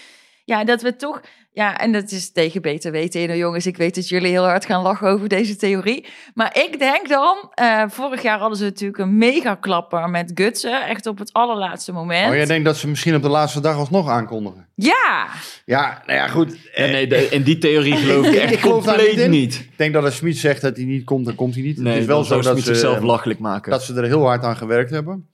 [0.46, 1.20] Ja, dat we toch,
[1.52, 3.66] ja, en dat is tegen beter weten, in, jongens.
[3.66, 6.06] Ik weet dat jullie heel hard gaan lachen over deze theorie.
[6.34, 10.86] Maar ik denk dan, eh, vorig jaar hadden ze natuurlijk een mega klapper met Gutsen,
[10.88, 12.28] echt op het allerlaatste moment.
[12.30, 14.68] Oh, jij denkt dat ze misschien op de laatste dag alsnog aankondigen?
[14.74, 15.26] Ja,
[15.64, 16.56] Ja, nou ja, goed.
[16.74, 19.30] Ja, nee, de- in die theorie geloof ik echt Ik geloof daar compleet niet in.
[19.30, 19.54] niet.
[19.54, 21.78] Ik denk dat als Smit zegt dat hij niet komt, dan komt hij niet.
[21.78, 23.70] Nee, het is wel zo dat ze ze, zichzelf belachelijk maken.
[23.70, 25.28] dat ze er heel hard aan gewerkt hebben.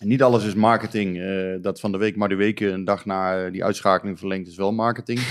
[0.00, 1.20] En niet alles is marketing.
[1.20, 4.48] eh, dat van de week maar de weken een dag na eh, die uitschakeling verlengd
[4.48, 5.20] is wel marketing.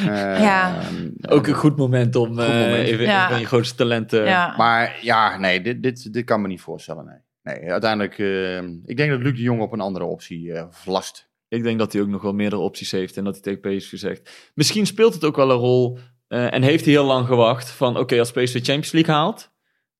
[0.00, 0.80] Eh, Ja.
[1.28, 2.88] Ook een goed moment om eh, moment.
[2.88, 3.28] even Ja.
[3.28, 4.24] van je grootste talenten...
[4.24, 4.54] ja.
[4.56, 7.04] Maar ja, nee, dit, dit, dit kan me niet voorstellen.
[7.04, 8.18] Nee, nee uiteindelijk,
[8.84, 11.28] ik denk dat Luc de Jong op een andere optie eh vlast.
[11.48, 13.92] Ik denk dat hij ook nog wel meerdere opties heeft en dat hij tegen PSV
[13.98, 14.50] zegt.
[14.54, 17.98] Misschien speelt het ook wel een rol eh, en heeft hij heel lang gewacht van
[17.98, 19.52] oké, als PSV Champions League haalt,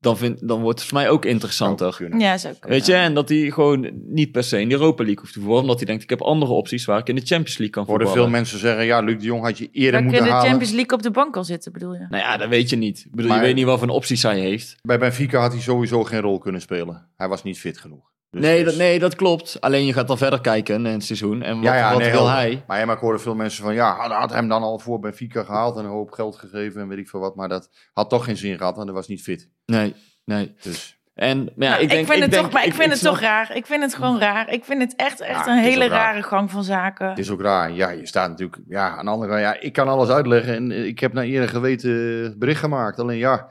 [0.05, 2.09] dan, vind, dan wordt het voor mij ook interessanter.
[2.19, 5.21] Ja, zo Weet je, en dat hij gewoon niet per se in de Europa League
[5.21, 7.57] hoeft te voetballen, omdat hij denkt ik heb andere opties waar ik in de Champions
[7.59, 8.31] League kan Ik hoorde voetballen.
[8.31, 10.49] veel mensen zeggen, ja, Luc de Jong had je eerder in moeten de halen.
[10.49, 12.07] Champions League op de bank al zitten, bedoel je?
[12.09, 12.99] Nou ja, dat weet je niet.
[12.99, 14.75] Ik bedoel, Maar- je weet niet wat voor opties hij heeft.
[14.83, 17.07] Bij Benfica had hij sowieso geen rol kunnen spelen.
[17.17, 18.13] Hij was niet fit genoeg.
[18.35, 19.61] Dus- nee, dus- dat, nee, dat klopt.
[19.61, 21.43] Alleen je gaat dan verder kijken in het seizoen.
[21.43, 22.63] En wat, Ja, ja, wat nee, wil hij?
[22.67, 24.99] Maar, ja, maar ik hoorde veel mensen van, ja, had, had hem dan al voor
[25.01, 27.37] Benfica gehaald en een hoop geld gegeven en weet ik veel wat.
[27.37, 29.49] Maar dat had toch geen zin gehad, want hij was niet fit.
[29.67, 29.95] Nee,
[30.25, 30.55] nee.
[30.63, 32.99] Dus En maar ja, Nou, ik, denk, vind het denk- toch, maar ik, vind het
[32.99, 33.57] snap- toch raar.
[33.57, 34.53] Ik vind het gewoon raar.
[34.53, 37.09] Ik vind het echt, echt Ja, een hele rare gang van zaken.
[37.09, 37.73] het is ook raar.
[37.73, 40.71] Ja, je staat natuurlijk, ja, aan de andere kant, ja, ik kan alles uitleggen en
[40.71, 42.99] eh, ik heb naar eerder geweten bericht gemaakt.
[42.99, 43.49] Alleen ja,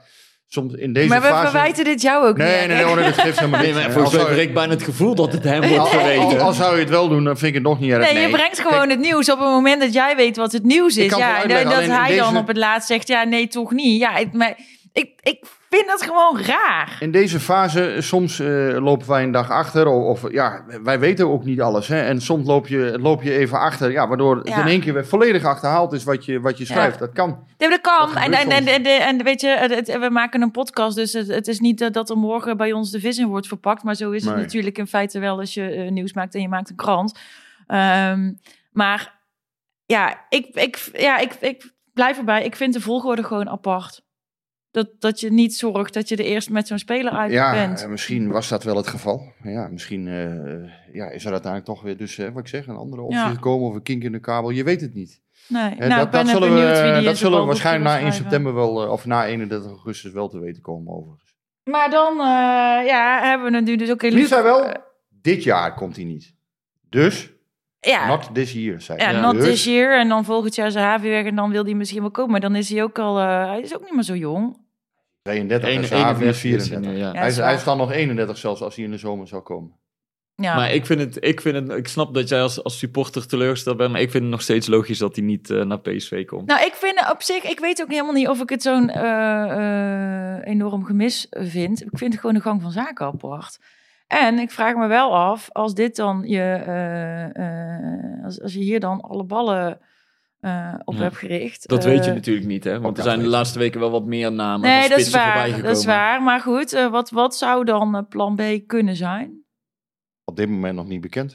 [0.53, 1.49] soms in deze maar we fase...
[1.49, 2.67] verwijten dit jou ook Nee, niet.
[2.67, 5.31] nee, nee, hoor, dat geeft helemaal Nee, maar volgens mij je- bijna het gevoel dat
[5.33, 6.39] het hem wordt al- al- verweten.
[6.41, 8.11] Al zou je het wel doen, dan vind ik het nog niet erg.
[8.13, 10.63] Nee, je brengt gewoon Kijk, het nieuws op het moment dat jij weet wat het
[10.63, 11.17] nieuws Ik is.
[11.17, 13.99] Ja, en dat hij dan op het laatst zegt, ja, nee, toch niet.
[13.99, 14.55] Ja, ik, maar
[14.93, 15.43] ik, ik
[15.75, 16.97] vind dat gewoon raar.
[16.99, 18.47] In deze fase, soms eh,
[18.79, 19.87] lopen wij een dag achter.
[19.87, 21.87] Of, of ja, wij weten ook niet alles.
[21.87, 22.01] Hè?
[22.01, 23.91] En soms loop je, loop je even achter.
[23.91, 24.61] Ja, waardoor het Ja.
[24.61, 26.99] in één keer weer volledig achterhaald is wat je, wat je schrijft.
[26.99, 27.05] Ja.
[27.05, 27.27] Dat kan.
[27.57, 28.13] Nee, maar dat kan.
[28.13, 31.27] Dat en, en, en, en, en weet je, het- we maken een podcast, dus het,
[31.27, 33.83] het is niet eh, dat er morgen bij ons de vis in wordt verpakt.
[33.83, 36.47] Maar zo is het natuurlijk in feite wel als je eh, nieuws maakt en je
[36.49, 37.19] maakt een krant.
[37.67, 38.31] Ehm,
[38.71, 39.19] maar
[39.85, 42.43] ja, ik, ik, ja ik, ik blijf erbij.
[42.43, 44.02] Ik vind de volgorde gewoon apart.
[44.73, 47.81] Dat, dat je niet zorgt dat je er eerst met zo'n speler uit Ja, bent.
[47.83, 49.31] eh, misschien was dat wel het geval.
[49.43, 52.75] Ja, misschien eh, ja, is er uiteindelijk toch weer, dus, eh, wat ik zeg, een
[52.75, 53.29] andere optie Ja.
[53.29, 53.67] gekomen.
[53.67, 54.49] Of een kink in de kabel.
[54.49, 55.21] Je weet het niet.
[55.47, 58.31] Nee, nou, ik ben zullen we, dat zullen we waarschijnlijk na wil 1 schrijven.
[58.31, 61.35] september wel, of na 31 augustus wel te weten komen overigens.
[61.63, 62.15] Maar dan
[62.85, 64.01] ja, hebben we het nu dus ook...
[64.01, 64.71] Luc zei wel,
[65.09, 66.33] dit jaar komt hij niet.
[66.89, 67.31] Dus,
[67.79, 69.99] Ja, not this year, zei Ja, not Dus- this year.
[69.99, 72.31] En dan volgend jaar zijn Havi weg en dan wil hij misschien wel komen.
[72.31, 73.17] Maar dan is hij ook al...
[73.17, 74.61] hij is ook niet meer zo jong.
[75.23, 76.79] 32 en is 31 is hij 34.
[76.91, 77.13] nu, ja.
[77.13, 77.53] Ja, hij, is, hij waar.
[77.53, 79.81] is dan nog 31 zelfs als hij in de zomer zou komen.
[80.35, 80.55] Ja.
[80.55, 83.77] Maar ik vind het, ik vind het, ik snap dat jij als, als supporter teleurgesteld
[83.77, 86.47] bent, maar ik vind het nog steeds logisch dat hij niet eh, naar PSV komt.
[86.47, 87.43] Nou, ik vind op zich...
[87.43, 91.81] Ik weet ook helemaal niet of ik het zo'n eh, eh, enorm gemis vind.
[91.81, 93.57] Ik vind het gewoon een gang van zaken apart.
[94.07, 96.39] En ik vraag me wel af, als dit dan je...
[96.39, 99.79] eh, eh, als, als je hier dan alle ballen
[100.43, 101.01] eh, op Ja.
[101.01, 101.67] hebt gericht...
[101.69, 102.79] dat eh, weet je natuurlijk niet, hè?
[102.79, 105.61] Want er zijn de laatste weken wel wat meer namen Nee, van dat is waar.
[105.61, 106.21] Dat is waar.
[106.23, 109.43] Maar goed, eh, wat, wat zou dan eh, plan B kunnen zijn?
[110.23, 111.31] Op dit moment nog niet bekend.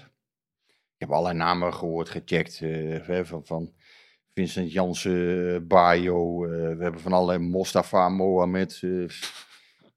[0.67, 2.61] Ik heb allerlei namen gehoord, gecheckt.
[2.63, 3.73] eh, van, van
[4.35, 6.45] Vincent Jansen, eh, Bayo.
[6.45, 8.81] eh, we hebben van allerlei Mostafa, Mohamed.
[8.83, 9.05] eh,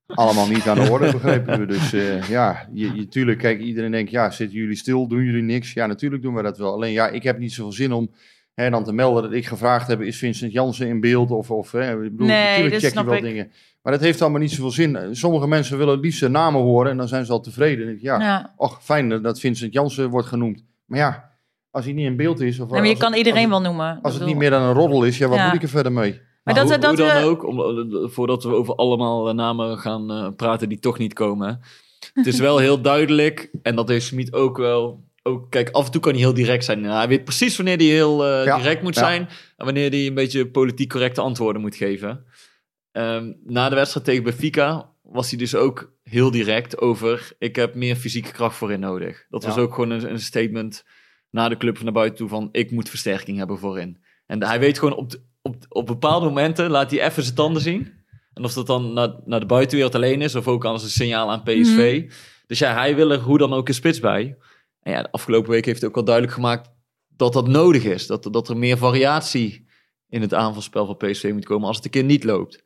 [0.05, 1.65] allemaal niet aan de orde, begrepen we.
[1.65, 5.41] Dus eh, ja, je, je, tuurlijk, kijk, iedereen denkt, ja, zitten jullie stil, doen jullie
[5.43, 5.73] niks?
[5.73, 6.73] Ja, natuurlijk doen we dat wel.
[6.73, 8.11] Alleen ja, ik heb niet zoveel zin om
[8.53, 11.31] hè, dan te melden dat ik gevraagd heb, is Vincent Jansen in beeld?
[11.31, 13.21] Of, of hè, ik bedoel, Nee, natuurlijk check je wel ik.
[13.23, 13.51] dingen.
[13.81, 14.97] Maar dat heeft allemaal niet zoveel zin.
[15.15, 17.97] Sommige mensen willen het liefst de namen horen en dan zijn ze al tevreden.
[18.01, 18.53] Ja, Ja.
[18.57, 20.63] Och, fijn dat Vincent Jansen wordt genoemd.
[20.85, 21.29] Maar ja,
[21.71, 22.59] als hij niet in beeld is...
[22.59, 23.99] Of Nee, maar je als kan het- iedereen als wel noemen.
[24.01, 25.45] als het niet meer dan een roddel is, ja, wat Ja.
[25.45, 26.21] moet ik er verder mee?
[26.43, 29.77] Maar dat, hoe, dat hoe dan we- ook, om, voordat we over allemaal eh, namen
[29.77, 31.59] gaan eh, praten die toch niet komen.
[32.13, 35.03] Het is wel heel duidelijk, en dat heeft Smit ook wel.
[35.23, 36.81] Ook, kijk, af en toe kan hij heel direct zijn.
[36.81, 39.01] Nou, hij weet precies wanneer hij heel eh, Ja, direct moet ja.
[39.01, 39.29] zijn.
[39.57, 42.25] En wanneer hij een beetje politiek correcte antwoorden moet geven.
[42.91, 47.31] Ehm, na de wedstrijd tegen Benfica was hij dus ook heel direct over...
[47.37, 49.25] ik heb meer fysieke kracht voorin nodig.
[49.29, 50.85] Dat was ook gewoon een, een statement
[51.29, 52.49] naar de club van naar buiten toe van...
[52.51, 54.03] ik moet versterking hebben voorin.
[54.25, 57.93] En hij weet gewoon op, op, op bepaalde momenten laat hij even zijn tanden zien.
[58.33, 61.31] En of dat dan naar, naar de buitenwereld alleen is of ook als een signaal
[61.31, 62.11] aan PSV.
[62.47, 64.37] Dus ja, hij wil er hoe dan ook een spits bij.
[64.81, 66.69] En ja, de afgelopen week heeft hij ook al duidelijk gemaakt
[67.07, 68.07] dat dat nodig is.
[68.07, 69.65] Dat, dat er meer variatie
[70.09, 72.63] in het aanvalspel van PSV moet komen als het een keer niet loopt.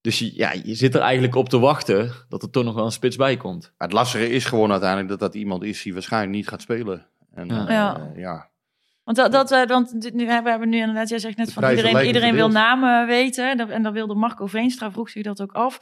[0.00, 2.84] Dus je, ja, je zit er eigenlijk op te wachten dat er toch nog wel
[2.84, 3.62] een spits bij komt.
[3.62, 7.06] Maar het lastige is gewoon uiteindelijk dat dat iemand is die waarschijnlijk niet gaat spelen.
[7.34, 7.64] En, Ja.
[7.68, 7.68] ja.
[7.68, 8.12] Ja.
[8.16, 8.50] ja.
[9.04, 12.06] Want, dat, dat, eh, want nu, we hebben nu inderdaad, jij zegt net van iedereen,
[12.06, 13.70] iedereen wil namen weten.
[13.70, 15.80] En dan wilde Marco Veenstra, vroeg zich dat ook af.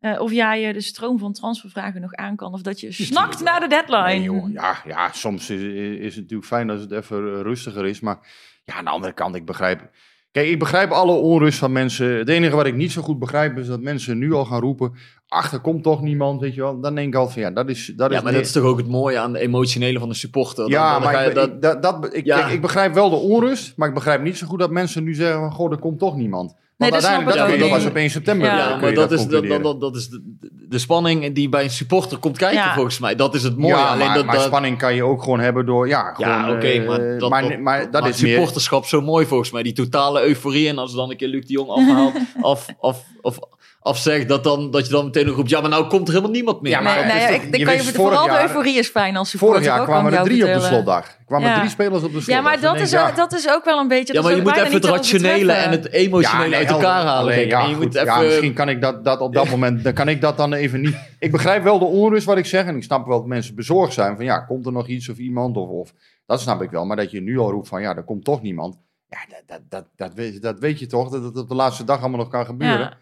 [0.00, 2.52] Eh, of jij eh, de stroom van transfervragen nog aan kan.
[2.52, 4.02] Of dat je snakt naar de deadline.
[4.04, 4.50] Nee, joh.
[4.52, 5.60] Ja, ja, soms is,
[6.00, 8.00] is het natuurlijk fijn als het even eh, rustiger is.
[8.00, 8.18] Maar
[8.64, 9.90] ja, aan de andere kant, ik begrijp...
[10.30, 12.06] Kijk, ik begrijp alle onrust van mensen.
[12.18, 14.92] Het enige wat ik niet zo goed begrijp is dat mensen nu al gaan roepen...
[15.28, 16.80] Ach, er komt toch niemand, weet je wel.
[16.80, 17.92] Dan denk ik altijd van, ja, dat is...
[17.96, 20.14] Dat Ja, is maar dat is toch ook het mooie aan de emotionele van de
[20.14, 20.68] supporter.
[20.68, 22.38] Ja, Dan- dan ga maar ik, dat, ik- dat, dat, ik, Ja.
[22.40, 25.14] kijk, ik begrijp wel de onrust, maar ik begrijp niet zo goed dat mensen nu
[25.14, 26.54] zeggen van, goh, er komt toch niemand.
[26.76, 28.46] Want dat snap uiteindelijk, ik dat, was op 1 september.
[28.46, 28.70] Ja.
[28.74, 30.22] eh, maar je dat, is, dat, dat, dat is de,
[30.68, 32.74] de spanning die bij een supporter komt kijken, Ja.
[32.74, 33.14] volgens mij.
[33.14, 33.74] Dat is het mooie.
[33.74, 36.30] ja, Alleen maar, dat, maar dat- spanning kan je ook gewoon hebben door, ja, gewoon...
[36.32, 38.32] ja, oké, eh, maar dat, maar, dat, maar dat maakt is meer...
[38.34, 39.62] supporterschap zo mooi volgens mij.
[39.62, 40.68] Die totale euforie.
[40.68, 43.38] En als dan een keer Luc de Jong afhaalt, af, af, of
[43.80, 45.50] afzegt, dat, dan, dat je dan meteen nog roept...
[45.50, 46.72] Ja, maar nou komt er helemaal niemand meer.
[46.72, 49.30] Ja, maar Nee, nee, toch- ik, je kan je vooral de euforie is fijn als
[49.30, 49.62] supporter.
[49.62, 51.16] Vorig jaar kwamen er drie op de slotdag.
[51.26, 51.58] Er kwamen Ja.
[51.58, 52.34] drie spelers op de slotdag.
[52.34, 54.12] Ja, maar dat is, ja, dat is ook wel een beetje...
[54.12, 57.04] Ja, dat maar je moet even het te rationele en het emotionele nee, uit elkaar
[57.04, 57.32] halen.
[57.34, 58.24] Alleen, ja, en je goed, moet ja, even...
[58.26, 60.96] misschien kan ik dat, dat op dat moment, dan kan ik dat dan even niet.
[61.18, 63.92] Ik begrijp wel de onrust wat ik zeg en ik snap wel dat mensen bezorgd
[63.92, 65.92] zijn van ja, komt er nog iets of iemand of, of
[66.26, 66.84] dat snap ik wel.
[66.84, 68.76] Maar dat je nu al roept van ja, er komt toch niemand.
[69.08, 71.84] Ja, dat, dat, dat, dat, weet, dat weet je toch, dat het op de laatste
[71.84, 72.78] dag allemaal nog kan gebeuren.
[72.78, 72.96] Ja.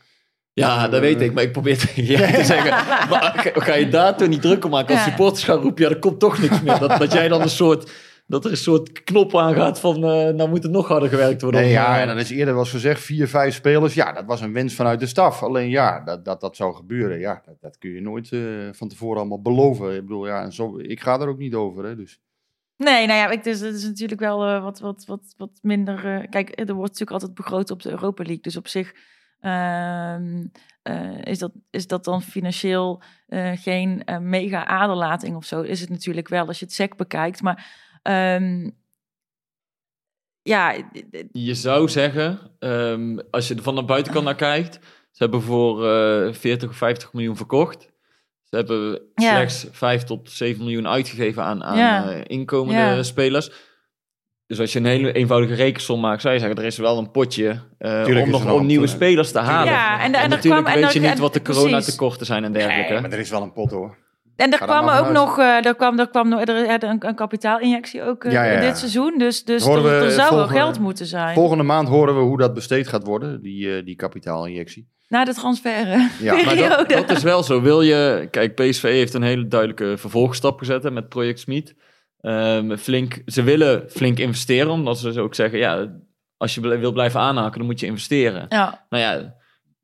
[0.52, 2.70] Ja, dat weet ik, maar ik probeer jij te zeggen.
[3.10, 4.94] Maar ga, je daar toen niet druk om maken?
[4.94, 5.10] Als Ja.
[5.10, 6.78] supporters gaan roepen, ja, er komt toch niks meer.
[6.78, 7.90] Dat, dat jij dan een soort,
[8.26, 11.60] dat er een soort knop aangaat van, eh, nou moet het nog harder gewerkt worden.
[11.60, 13.94] Nee, ja, en dat is eerder was gezegd, vier, vijf spelers.
[13.94, 15.42] Ja, dat was een wens vanuit de staf.
[15.42, 17.18] Alleen ja, dat dat, dat zou gebeuren.
[17.18, 18.40] Ja, dat, dat kun je nooit eh,
[18.72, 19.94] van tevoren allemaal beloven.
[19.94, 21.84] Ik bedoel, ja, en zo, ik ga er ook niet over.
[21.84, 22.20] Hè, dus.
[22.76, 26.28] Nee, nou ja, ik, dus, het is natuurlijk wel eh, wat, wat, wat, wat minder...
[26.28, 28.42] kijk, er wordt natuurlijk altijd begroot op de Europa League.
[28.42, 28.94] Dus op zich
[29.40, 30.46] ehm,
[30.82, 35.60] eh, is, dat, is dat dan financieel eh, geen mega aderlating of zo.
[35.60, 37.42] Is het natuurlijk wel als je het sec bekijkt.
[37.42, 38.70] Maar ehm,
[40.42, 40.74] ja,
[41.32, 44.74] Je zou zeggen, ehm, als je er van de buitenkant naar kijkt,
[45.10, 47.82] ze hebben voor eh 40 of 50 miljoen verkocht.
[48.42, 49.30] Ze hebben Ja.
[49.34, 52.10] slechts 5 tot 7 miljoen uitgegeven aan, aan Ja.
[52.12, 53.02] eh, inkomende Ja.
[53.02, 53.50] spelers.
[54.46, 57.10] Dus als je een hele eenvoudige rekensom maakt, zou je zeggen, er is wel een
[57.10, 59.72] potje eh, om nog om nieuwe spelers te halen.
[59.72, 61.62] Ja, en natuurlijk kwam- en weet je niet en- wat de precies.
[61.62, 62.92] coronatekorten zijn en dergelijke.
[62.92, 63.96] Nee, maar er is wel een pot hoor.
[64.37, 68.03] En er kwam ook nog, eh er kwam, er kwam nog, er een, een kapitaalinjectie
[68.03, 68.61] ook eh, Ja, ja, ja.
[68.61, 69.18] dit seizoen.
[69.18, 71.35] Dus, dus er, er zou wel geld moeten zijn.
[71.35, 74.88] Volgende maand horen we hoe dat besteed gaat worden, die, eh, die kapitaalinjectie.
[75.09, 75.87] Na de transfer.
[76.20, 77.61] Ja, Maar dat, dat is wel zo.
[77.61, 81.75] Wil je, kijk, PSV heeft een hele duidelijke vervolgstap gezet hè, met Project Smit.
[82.20, 85.88] Ehm, flink, ze willen flink investeren, omdat ze ook zeggen, ja,
[86.37, 88.47] als je wil blijven aanhaken, dan moet je investeren.
[88.49, 89.35] Ja, Nou ja,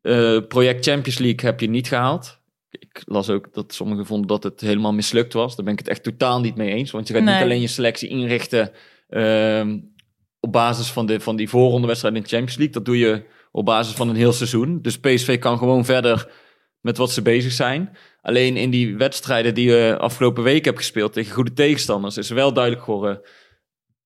[0.02, 2.39] eh, project Champions League heb je niet gehaald.
[2.70, 5.56] Ik las ook dat sommigen vonden dat het helemaal mislukt was.
[5.56, 6.90] Daar ben ik het echt totaal niet mee eens.
[6.90, 7.34] Want je gaat Nee.
[7.34, 8.70] niet alleen je selectie inrichten
[9.08, 9.78] ehm,
[10.40, 12.74] op basis van, de, van die voorrondewedstrijd in de Champions League.
[12.74, 14.78] Dat doe je op basis van een heel seizoen.
[14.82, 16.30] Dus PSV kan gewoon verder
[16.80, 17.96] met wat ze bezig zijn.
[18.22, 22.52] Alleen in die wedstrijden die je afgelopen week hebt gespeeld tegen goede tegenstanders, is wel
[22.52, 23.20] duidelijk geworden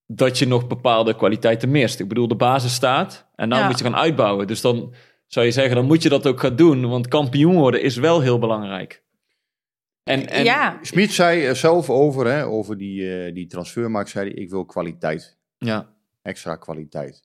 [0.07, 1.99] dat je nog bepaalde kwaliteiten mist.
[1.99, 3.67] Ik bedoel, de basis staat en nou Ja.
[3.67, 4.47] moet je gaan uitbouwen.
[4.47, 4.93] Dus dan
[5.35, 6.89] zou je zeggen, dan moet je dat ook gaan doen.
[6.89, 9.03] Want kampioen worden is wel heel belangrijk.
[10.03, 10.79] En, en ja.
[10.81, 14.65] Smit zei er zelf over, hè, over die, eh, die transfermarkt, zei hij, ik wil
[14.65, 15.37] kwaliteit.
[15.57, 15.93] ja.
[16.21, 17.23] extra kwaliteit.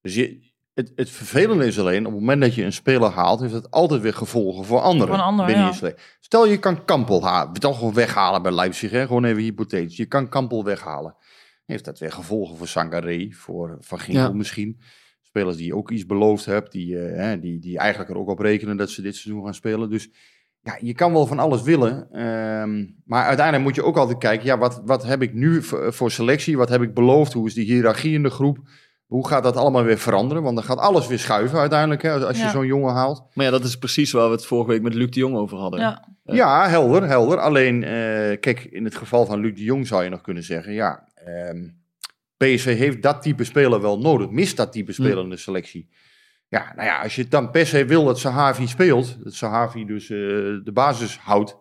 [0.00, 3.40] Dus je, het, het vervelende is alleen, op het moment dat je een speler haalt,
[3.40, 5.06] heeft het altijd weer gevolgen voor anderen.
[5.08, 5.70] Voor een ander, binnen ja.
[5.70, 6.06] je selectie.
[6.20, 9.06] Stel je kan Kampel halen, toch gewoon weghalen bij Leipzig, hè?
[9.06, 9.96] gewoon even hypothetisch.
[9.96, 11.16] Je kan Kampel weghalen.
[11.64, 14.32] Heeft dat weer gevolgen voor Sangaré, voor Van Ginkel Ja.
[14.32, 14.80] misschien.
[15.36, 18.28] Spelers die je ook iets beloofd hebt, die, eh, hè, die, die eigenlijk er ook
[18.28, 19.90] op rekenen dat ze dit seizoen gaan spelen.
[19.90, 20.08] Dus
[20.62, 22.08] ja, je kan wel van alles willen.
[22.12, 26.10] ehm, maar uiteindelijk moet je ook altijd kijken, ja, wat, wat heb ik nu voor,
[26.10, 26.56] selectie?
[26.56, 27.32] Wat heb ik beloofd?
[27.32, 28.58] Hoe is die hiërarchie in de groep?
[29.06, 30.42] Hoe gaat dat allemaal weer veranderen?
[30.42, 32.50] Want dan gaat alles weer schuiven uiteindelijk, hè, als, je Ja.
[32.50, 33.22] zo'n jongen haalt.
[33.34, 35.58] Maar ja, dat is precies waar we het vorige week met Luc de Jong over
[35.58, 35.80] hadden.
[35.80, 36.08] Ja.
[36.24, 37.38] Ja, helder, helder.
[37.38, 40.72] Alleen, eh, kijk, in het geval van Luc de Jong zou je nog kunnen zeggen,
[40.72, 41.68] ja, ehm,
[42.36, 45.88] PSV heeft dat type speler wel nodig, mist dat type speler in de selectie.
[46.48, 49.84] Ja, nou ja, als je het dan per se wil dat Sahavi speelt, dat Sahavi
[49.84, 50.18] dus eh,
[50.64, 51.56] de basis houdt,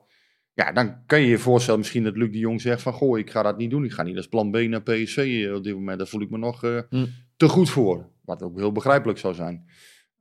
[0.55, 3.29] ja, dan kan je je voorstellen misschien dat Luc de Jong zegt van, goh, ik
[3.29, 5.73] ga dat niet doen, ik ga niet als plan B naar PSV eh, op dit
[5.73, 7.05] moment, daar voel ik me nog eh, Hm.
[7.37, 8.09] te goed voor.
[8.21, 9.65] Wat ook heel begrijpelijk zou zijn.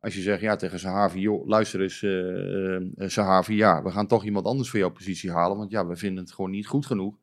[0.01, 4.25] Als je zegt ja, tegen Sahavi, joh, luister eens, eh, Sahavi, ja, we gaan toch
[4.25, 7.17] iemand anders voor jouw positie halen, want ja, we vinden het gewoon niet goed genoeg.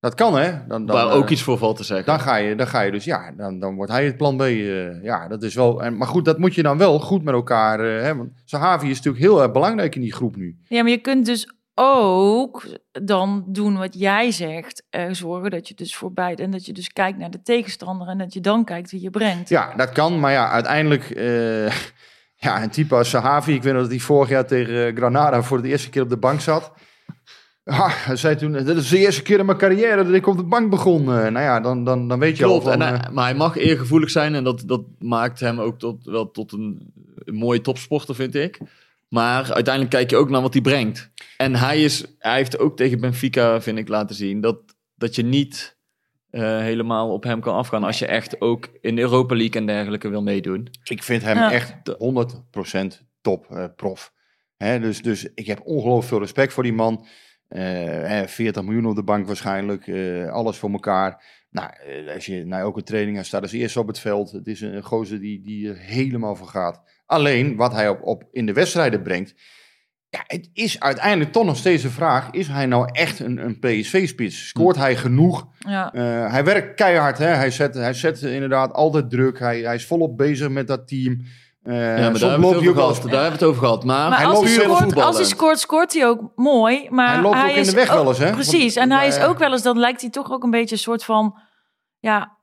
[0.00, 0.50] Dat kan, hè?
[0.68, 2.06] Dan, dan, waar eh, ook iets voor valt te zeggen.
[2.06, 4.40] dan ga je, dan ga je dus, ja, dan, dan wordt hij het plan B.
[4.40, 5.82] eh, ja, dat is wel.
[5.82, 7.80] En, maar goed, dat moet je dan wel goed met elkaar.
[7.80, 10.56] eh, hè, want Sahavi is natuurlijk heel erg belangrijk in die groep nu.
[10.68, 14.84] Ja, maar je kunt dus ook dan doen wat jij zegt.
[14.90, 18.18] eh, zorgen dat je dus voorbij en dat je dus kijkt naar de tegenstander en
[18.18, 19.48] dat je dan kijkt wie je brengt.
[19.48, 21.10] Ja, dat kan, maar ja, uiteindelijk.
[21.10, 21.66] eh,
[22.46, 25.62] ja, een type als Sahavi, ik weet nog dat hij vorig jaar tegen Granada voor
[25.62, 26.72] de eerste keer op de bank zat.
[27.70, 30.36] Ja, hij zei toen, dit is de eerste keer in mijn carrière dat ik op
[30.36, 31.00] de bank begon.
[31.00, 32.82] Eh, nou ja, dan, dan, dan weet je Klopt, al van...
[32.82, 36.04] en hij- eh, maar hij mag eergevoelig zijn en dat, dat maakt hem ook tot,
[36.04, 36.92] wel tot een,
[37.24, 38.58] een mooie topsporter, vind ik.
[39.08, 41.10] Maar uiteindelijk kijk je ook naar wat hij brengt.
[41.36, 44.58] En hij, is, hij heeft ook tegen Benfica, vind ik, laten zien dat,
[44.94, 45.76] dat je niet
[46.30, 49.66] eh, helemaal op hem kan afgaan als je echt ook in de Europa League en
[49.66, 50.68] dergelijke wil meedoen.
[50.84, 51.52] Ik vind hem Ja.
[51.52, 54.12] echt 100% top eh, prof.
[54.56, 57.06] Hè, dus, dus ik heb ongelooflijk veel respect voor die man.
[57.48, 57.62] Eh,
[58.08, 59.86] hè, 40 miljoen op de bank waarschijnlijk.
[59.86, 61.24] eh, alles voor elkaar.
[61.50, 64.30] Nou, eh, als je naar elke training hij staat als eerste op het veld.
[64.30, 66.82] Het is een gozer die, die er helemaal voor gaat.
[67.06, 69.34] Alleen wat hij op, op in de wedstrijden brengt.
[70.08, 72.30] Ja, het is uiteindelijk toch nog steeds de vraag.
[72.30, 74.48] Is hij nou echt een, een PSV-spits?
[74.48, 75.48] Scoort hij genoeg?
[75.58, 75.92] Ja.
[75.92, 77.26] Eh, hij werkt keihard, hè?
[77.26, 79.38] Hij, zet, hij zet inderdaad altijd druk.
[79.38, 81.20] Hij, hij is volop bezig met dat team.
[81.66, 83.02] Eh, Ja, maar daar hebben, we gehad.
[83.02, 83.84] daar hebben we het over gehad.
[83.84, 85.06] Maar, Maar hij als loopt hij, scoort, voetballen.
[85.06, 86.86] als hij scoort, scoort hij ook mooi.
[86.90, 88.30] Maar Hij loopt ook in de weg wel eens, hè?
[88.30, 88.74] Precies.
[88.74, 90.80] Want- en hij is ook wel eens, dan lijkt hij toch ook een beetje een
[90.80, 91.38] soort van,
[91.98, 92.36] ja,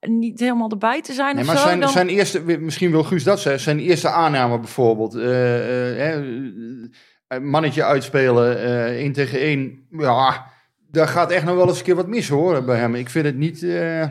[0.00, 1.66] niet helemaal erbij te zijn Nee, of maar zo.
[1.66, 5.14] zijn, dan, zijn eerste, misschien wil Guus dat zeggen, zijn eerste aanname bijvoorbeeld.
[5.14, 9.86] eh, eh, mannetje uitspelen, eh één tegen één.
[9.90, 10.46] Ja,
[10.90, 12.94] daar gaat echt nog wel eens een keer wat mis hoor bij hem.
[12.94, 14.04] Ik vind het niet, eh,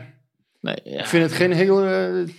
[0.60, 0.98] nee, ja.
[0.98, 1.76] ik vind het geen heel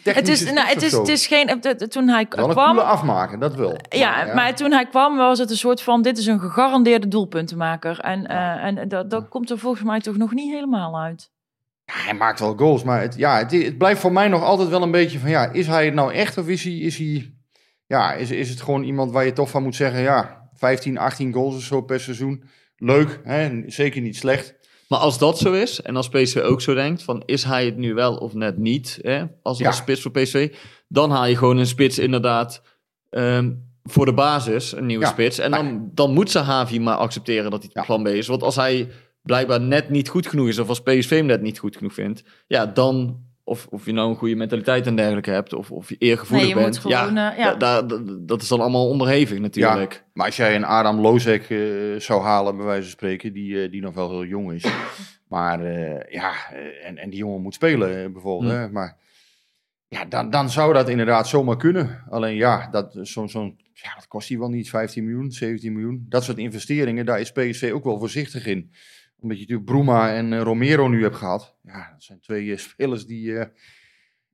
[0.04, 0.14] technisch.
[0.16, 3.40] het is, nou, het is, het is geen, het- toen hij wel een kwam, afmaken,
[3.40, 3.78] dat wel.
[3.90, 6.02] Ja, maar toen hij kwam was het een soort van...
[6.02, 8.00] dit is een gegarandeerde doelpuntenmaker.
[8.00, 11.30] En, eh, en dat, dat komt er volgens mij toch nog niet helemaal uit.
[11.86, 14.70] Ja, hij maakt wel goals, maar het, ja, het, het blijft voor mij nog altijd
[14.70, 17.34] wel een beetje van, ja, is hij het nou echt of is hij, is hij,
[17.86, 21.34] ja, is, is het gewoon iemand waar je toch van moet zeggen, ja, 15, 18
[21.34, 22.44] goals of zo per seizoen,
[22.78, 24.54] leuk, hè, zeker niet slecht.
[24.92, 27.78] Maar als dat zo is, en als PSV ook zo denkt, van is hij het
[27.78, 29.68] nu wel of net niet, hè, als, Ja.
[29.68, 30.54] als spits voor PSV,
[30.88, 32.62] dan haal je gewoon een spits inderdaad
[33.10, 33.52] ehm,
[33.84, 35.10] voor de basis, een nieuwe Ja.
[35.12, 35.38] spits.
[35.40, 38.28] En dan, dan moet Sahavi maar accepteren dat hij plan B is.
[38.28, 38.88] Want als hij
[39.22, 42.24] blijkbaar net niet goed genoeg is, of als PSV hem net niet goed genoeg vindt,
[42.48, 43.20] ja, dan,
[43.52, 46.50] of, of je nou een goede mentaliteit en dergelijke hebt, of, of je eergevoelig Nee,
[46.50, 47.54] je moet bent, gewoon, ja, eh, ja.
[47.56, 50.04] da- da- da- dat is dan allemaal onderhevig natuurlijk.
[50.14, 51.60] Maar als jij een Adam Lozek eh,
[51.98, 54.66] zou halen, bij wijze van spreken, die, eh, die nog wel heel jong is.
[55.28, 56.34] Maar eh, ja,
[56.84, 58.52] en, en die jongen moet spelen bijvoorbeeld.
[58.52, 58.70] Hè?
[58.70, 58.98] Maar
[59.88, 62.04] ja, dan, dan zou dat inderdaad zomaar kunnen.
[62.10, 66.06] Alleen ja, dat, zo'n, zo'n, ja, dat kost hij wel niet 15 miljoen, 17 miljoen.
[66.10, 68.72] Dat soort investeringen, daar is PSV ook wel voorzichtig in.
[69.22, 71.56] Omdat je natuurlijk Bruma en eh, Romero nu hebt gehad.
[71.64, 73.38] Ja, dat zijn twee eh, spelers die...
[73.38, 73.46] eh,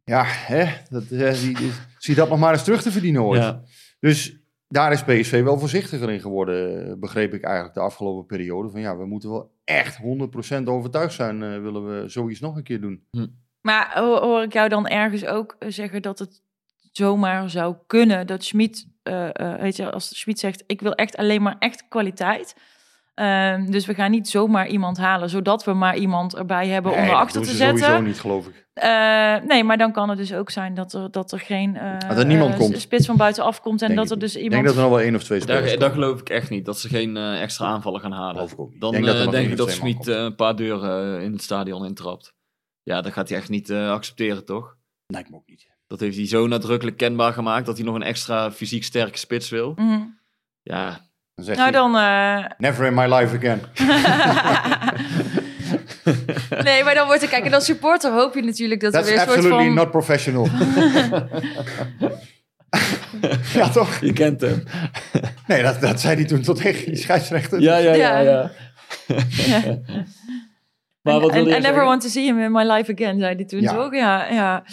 [0.03, 3.41] ja, hè, dat, die, die- zie dat nog maar eens terug te verdienen ooit.
[3.41, 3.61] Ja.
[3.99, 8.69] Dus daar is PSV wel voorzichtiger in geworden, begreep ik eigenlijk de afgelopen periode.
[8.69, 12.63] Van ja, we moeten wel echt 100% overtuigd zijn, eh, willen we zoiets nog een
[12.63, 13.03] keer doen.
[13.61, 16.41] Maar ho- hoor ik jou dan ergens ook zeggen dat het
[16.91, 21.15] zomaar zou kunnen dat Schmid, eh, eh, weet je, als Schmid zegt, ik wil echt
[21.17, 22.55] alleen maar echt kwaliteit.
[23.17, 26.97] Ehm, dus we gaan niet zomaar iemand halen, zodat we maar iemand erbij hebben om
[26.97, 28.03] Nee, dat erachter te ze sowieso zetten.
[28.03, 28.67] niet, geloof ik.
[28.73, 31.99] Eh, nee, maar dan kan het dus ook zijn dat er, dat er geen eh,
[32.07, 32.79] Dat er niemand eh, komt.
[32.81, 34.53] spits van buitenaf komt en Denk dat ik er dus iemand...
[34.53, 36.49] Ik denk dat er nog wel één of twee spelers Daar, daar geloof ik echt
[36.49, 36.65] niet.
[36.65, 38.43] Dat ze geen eh, extra aanvallen gaan halen.
[38.43, 38.55] Ik.
[38.57, 41.41] Dan Ik denk dat één ik dat Smit eh, een paar deuren eh, in het
[41.41, 42.33] stadion intrapt.
[42.83, 44.75] Ja, dat gaat hij echt niet eh, accepteren, toch?
[45.05, 45.67] Lijkt me ook niet.
[45.87, 49.49] Dat heeft hij zo nadrukkelijk kenbaar gemaakt dat hij nog een extra fysiek sterke spits
[49.49, 49.73] wil.
[49.75, 50.01] Mhm.
[50.61, 51.06] Ja,
[51.37, 51.95] Dan zegt Nou hij, dan...
[51.95, 53.61] eh, never in my life again.
[56.63, 57.27] nee, maar dan wordt er...
[57.27, 59.75] Kijk, en als supporter hoop je natuurlijk dat er That's weer een soort absolutely van...
[59.75, 60.47] not professional.
[63.59, 63.99] ja, toch?
[63.99, 64.63] je kent hem.
[65.47, 67.59] Nee, dat, dat zei hij toen tot tegen die scheidsrechter.
[67.61, 68.19] Ja, ja, Ja.
[68.19, 68.51] ja.
[69.07, 69.07] ja.
[71.11, 73.45] Maar wat je I never want to see him in my life again, zei hij
[73.45, 73.73] toen Ja.
[73.73, 73.93] toch?
[73.93, 74.63] Ja, ja.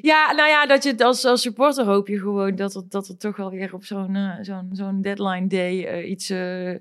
[0.00, 3.08] ja, nou ja, dat je het als, als supporter hoop je gewoon dat er, dat
[3.08, 6.74] er toch wel weer op zo'n eh, zo'n zo'n deadline day eh, iets eh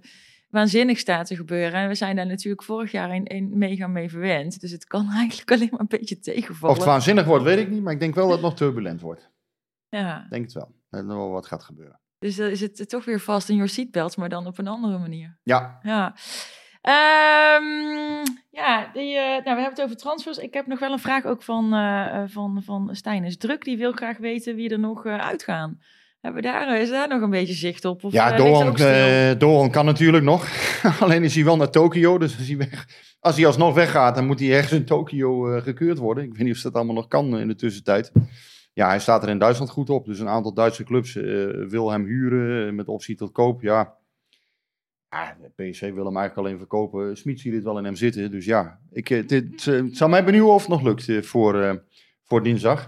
[0.49, 1.73] waanzinnigs staat te gebeuren.
[1.79, 4.59] En we zijn daar natuurlijk vorig jaar een, een mega mee verwend.
[4.61, 6.75] Dus het kan eigenlijk alleen maar een beetje tegenvallen.
[6.75, 7.81] Of het waanzinnig wordt, weet ik niet.
[7.83, 9.29] Maar ik denk wel dat het nog turbulent wordt.
[9.89, 10.23] ja.
[10.23, 10.75] Ik denk het wel.
[10.89, 11.99] Dat er wel wat gaat gebeuren.
[12.19, 14.97] Dus dan is het toch weer vast in your seatbelt, maar dan op een andere
[14.97, 15.37] manier.
[15.43, 16.15] Ja, Ja.
[16.81, 20.37] Ehm, ja, die, eh, nou, we hebben het over transfers.
[20.37, 23.63] Ik heb nog wel een vraag ook van, eh eh, van, van Stijn is Druk.
[23.63, 25.79] Die wil graag weten wie er nog uitgaan.
[26.21, 28.03] Hebben we daar, is daar nog een beetje zicht op?
[28.03, 28.31] Of, ja
[29.35, 30.47] Doan kan natuurlijk nog.
[30.99, 32.17] Alleen is hij wel naar Tokio.
[32.17, 32.87] Dus als hij, weg,
[33.19, 36.23] als hij alsnog weggaat, dan moet hij ergens in Tokio gekeurd worden.
[36.23, 38.11] Ik weet niet of dat allemaal nog kan in de tussentijd.
[38.73, 40.05] Ja, hij staat er in Duitsland goed op.
[40.05, 41.13] Dus een aantal Duitse clubs
[41.69, 43.61] wil hem huren met optie tot koop.
[43.61, 43.98] Ja.
[45.09, 47.17] Ja, de PSV wil hem eigenlijk alleen verkopen.
[47.17, 48.31] Smit ziet het wel in hem zitten.
[48.31, 51.21] Dus ja, ik, eh, dit, eh, het zou mij benieuwen of het nog lukt eh,
[51.21, 51.73] voor, eh,
[52.23, 52.81] voor dinsdag.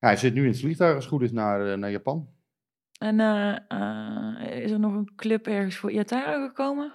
[0.00, 2.28] Ja, hij zit nu in het vliegtuig als het goed is naar, naar Japan.
[2.98, 6.92] En eh, eh, is er nog een club ergens voor Iatara gekomen?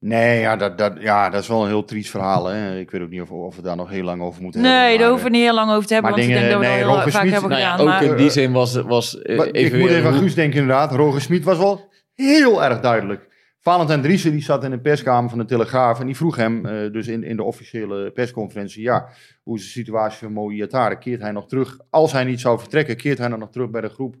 [0.00, 2.46] Nee, ja dat, dat, ja, dat is wel een heel triest verhaal.
[2.46, 2.78] Hè.
[2.78, 4.80] Ik weet ook niet of, of we daar nog heel lang over moeten hebben.
[4.80, 6.10] Nee, daar hoeven we niet heel lang over te hebben.
[6.12, 7.62] maar Want ik denk dat dingen- we dat nee, heel Roger vaak Smit- hebben Nou
[7.62, 7.86] ja, gedaan.
[7.86, 10.60] ook maar, in die zin was, was Maar even ik moet even aan Guus denken
[10.60, 10.92] inderdaad.
[10.92, 13.26] Roger Smit was wel heel erg duidelijk.
[13.60, 16.92] Valentijn Driessen die zat in de perskamer van de Telegraaf en die vroeg hem eh,
[16.92, 19.08] dus in, in de officiële persconferentie, ja,
[19.42, 20.98] hoe is de situatie van Mo Iatare?
[20.98, 21.78] Keert hij nog terug?
[21.90, 24.16] Als hij niet zou vertrekken, keert hij dan nog terug bij de groep?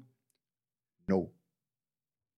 [1.06, 1.32] No.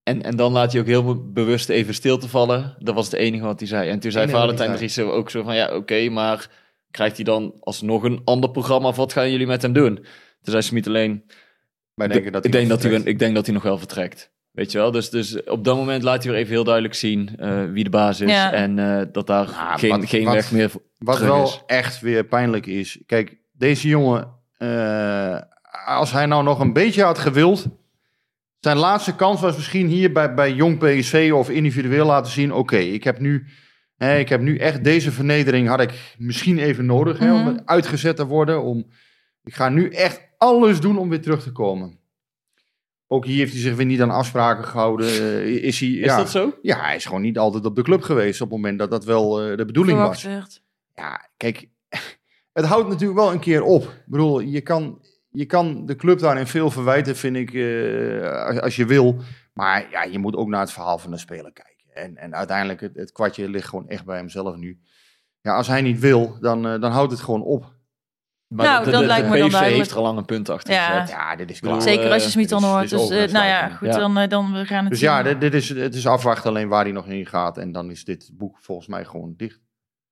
[0.02, 2.76] En, en dan laat hij ook heel be- bewust even stil te vallen.
[2.78, 3.90] Dat was het enige wat hij zei.
[3.90, 4.76] En toen zei hij Valentijn.
[4.76, 5.54] Driessen ook zo van...
[5.54, 6.50] Ja, oké, maar
[6.90, 8.88] krijgt hij dan alsnog een ander programma?
[8.88, 9.94] Of wat gaan jullie met hem doen?
[9.94, 10.06] Toen
[10.42, 11.24] zei Smit alleen...
[11.94, 14.32] Ik, dat ik denk dat hij, ik denk dat hij nog wel vertrekt.
[14.52, 14.90] Weet je wel?
[14.90, 17.90] Dus, dus op dat moment laat hij weer even heel duidelijk zien eh, wie de
[17.90, 18.30] baas is.
[18.30, 18.52] Ja.
[18.52, 21.62] En eh, dat daar Ja, geen, wat- geen wat- weg meer voor- Wat wel is.
[21.66, 22.98] echt weer pijnlijk is.
[23.06, 24.28] Kijk, deze jongen,
[24.58, 25.38] eh,
[25.86, 27.66] als hij nou nog een beetje had gewild.
[28.60, 32.52] Zijn laatste kans was misschien hier bij, bij jong PSV of individueel laten zien.
[32.52, 33.46] Oké, ik heb nu.
[33.96, 37.48] Hè, ik heb nu echt deze vernedering had ik misschien even nodig hè, Mhm.
[37.48, 38.62] om uitgezet te worden.
[38.62, 38.86] Om,
[39.44, 41.98] ik ga nu echt alles doen om weer terug te komen.
[43.12, 45.06] Ook hier heeft hij zich weer niet aan afspraken gehouden.
[45.06, 46.54] Eh, is hij, Is ja, dat zo?
[46.62, 49.04] ja, hij is gewoon niet altijd op de club geweest op het moment dat dat
[49.04, 50.22] wel eh, de bedoeling was.
[50.94, 51.68] Ja, kijk,
[52.52, 53.82] het houdt natuurlijk wel een keer op.
[53.82, 58.60] Ik bedoel, je kan, je kan de club daarin veel verwijten, vind ik, eh, als,
[58.60, 59.16] als je wil.
[59.52, 61.94] Maar ja, je moet ook naar het verhaal van de speler kijken.
[61.94, 64.80] En, en uiteindelijk, het, het kwartje ligt gewoon echt bij hemzelf nu.
[65.40, 67.74] Ja, als hij niet wil, dan, dan houdt het gewoon op.
[68.54, 69.78] Maar Nou, de, dat de, lijkt de me dan duidelijk.
[69.78, 70.86] heeft er al lang een punt achter Ja.
[71.00, 71.08] gezet.
[71.08, 71.82] Ja, dit is klaar.
[71.82, 72.90] Zeker als je eh, Smit dan hoort.
[72.90, 73.98] Dus eh, nou ja, goed, Ja.
[73.98, 75.08] dan, eh, dan we gaan het Dus zien.
[75.08, 77.58] ja, dit, dit is, het is afwachten alleen waar hij nog heen gaat.
[77.58, 79.60] En dan is dit boek volgens mij gewoon dicht.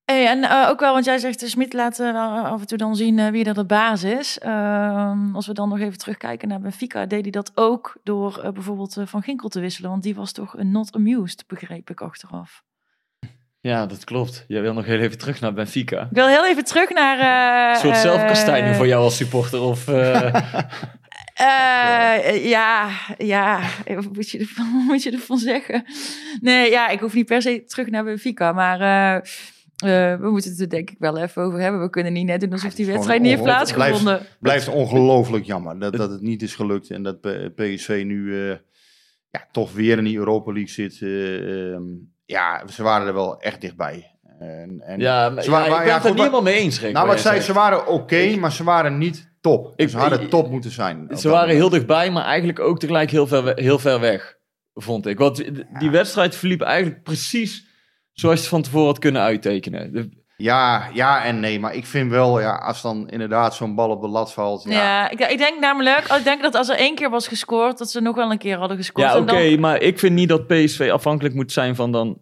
[0.05, 2.97] Hey, en eh, ook wel, want jij zegt, de Smit laat af en toe dan
[2.97, 4.39] zien wie er de baas is.
[4.39, 8.97] Ehm, als we dan nog even terugkijken naar Benfica, deed hij dat ook door bijvoorbeeld
[9.05, 9.91] Van Ginkel te wisselen.
[9.91, 12.63] Want die was toch een not amused, begreep ik achteraf.
[13.61, 14.45] Ja, dat klopt.
[14.49, 16.01] Jij wil nog heel even terug naar Benfica.
[16.03, 17.19] Ik wil heel even terug naar...
[17.19, 19.61] eh, Een soort eh, zelfkastijding voor jou als supporter.
[19.61, 20.35] Of, eh,
[21.35, 25.85] Eh, ja, ja, wat moet je, ervan, wat moet je ervan zeggen?
[26.41, 29.15] Nee, ja, ik hoef niet per se terug naar Benfica, maar eh,
[30.13, 31.81] eh, we moeten het er denk ik wel even over hebben.
[31.81, 33.69] We kunnen niet net doen alsof die wedstrijd niet heeft ongelooflijk.
[33.71, 34.27] Het plaatsgevonden.
[34.41, 36.91] Blijft ongelooflijk jammer dat, dat het niet is gelukt.
[36.91, 37.21] En dat
[37.55, 38.57] PSV nu eh,
[39.31, 41.03] ja, toch weer in die Europa League zit.
[41.03, 41.83] eh, ehm,
[42.29, 44.13] ja, ze waren er wel echt dichtbij.
[44.39, 46.55] En, en ja, maar, Ze ja, wa- ik ben ja, het er niet helemaal mee
[46.59, 46.93] eens, Rick.
[46.93, 49.73] nou, wat zei, ze waren oké, maar ze waren niet top.
[49.77, 51.09] Ik- ze hadden top moeten zijn.
[51.17, 54.37] Ze waren heel dichtbij, maar eigenlijk ook tegelijk heel ver, heel ver weg,
[54.75, 55.19] vond ik.
[55.19, 55.45] Want
[55.79, 57.67] die wedstrijd verliep eigenlijk precies
[58.13, 59.93] zoals je het van tevoren had kunnen uittekenen.
[59.93, 61.61] De- Ja, ja en nee.
[61.61, 64.65] Maar ik vind wel, ja, als dan inderdaad zo'n bal op de lat valt.
[64.65, 67.79] Ja, Ja, ik, ik denk namelijk, ik denk dat als er één keer was gescoord,
[67.79, 69.07] dat ze nog wel een keer hadden gescoord.
[69.07, 72.19] Ja, oké, dan- maar ik vind niet dat PSV afhankelijk moet zijn van dan...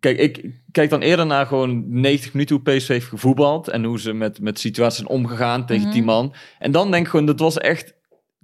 [0.00, 3.68] Kijk, ik kijk dan eerder naar gewoon 90 minuten hoe PSV heeft gevoetbald...
[3.68, 5.92] en hoe ze met, met situaties zijn omgegaan tegen Mhm.
[5.92, 6.34] 10 man.
[6.58, 7.94] En dan denk ik gewoon, dat was echt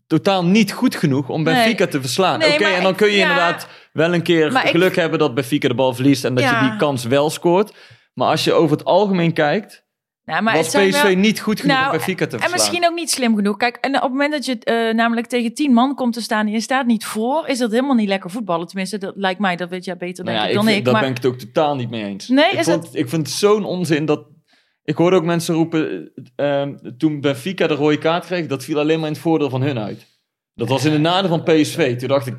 [0.07, 1.55] totaal niet goed genoeg om Nee.
[1.55, 2.39] Benfica te verslaan.
[2.39, 3.23] Nee, Oké, en dan ik- kun je ja.
[3.23, 6.25] inderdaad wel een keer ik- geluk hebben dat Benfica de bal verliest...
[6.25, 6.63] en dat Ja.
[6.65, 7.75] je die kans wel scoort.
[8.15, 9.87] Maar als je over het algemeen kijkt,
[10.25, 12.53] Nou, maar was PSV wel- niet goed genoeg Nou, om Benfica te En verslaan.
[12.53, 13.57] misschien ook niet slim genoeg.
[13.57, 16.47] Kijk, en op het moment dat je eh, namelijk tegen tien man komt te staan
[16.47, 18.67] en je staat niet voor, is dat helemaal niet lekker voetballen.
[18.67, 20.85] Tenminste, dat lijkt mij, dat weet jij beter Nou ja, ik dan vind- ik.
[20.85, 22.29] Daar maar ben ik het ook totaal niet mee eens.
[22.29, 24.27] Nee, ik is vond, ik vind het zo'n onzin dat...
[24.85, 28.99] Ik hoorde ook mensen roepen, ehm, toen Benfica de rode kaart kreeg, dat viel alleen
[28.99, 30.07] maar in het voordeel van hun uit.
[30.55, 31.99] Dat was in de nadeel van PSV.
[31.99, 32.35] Toen dacht ik,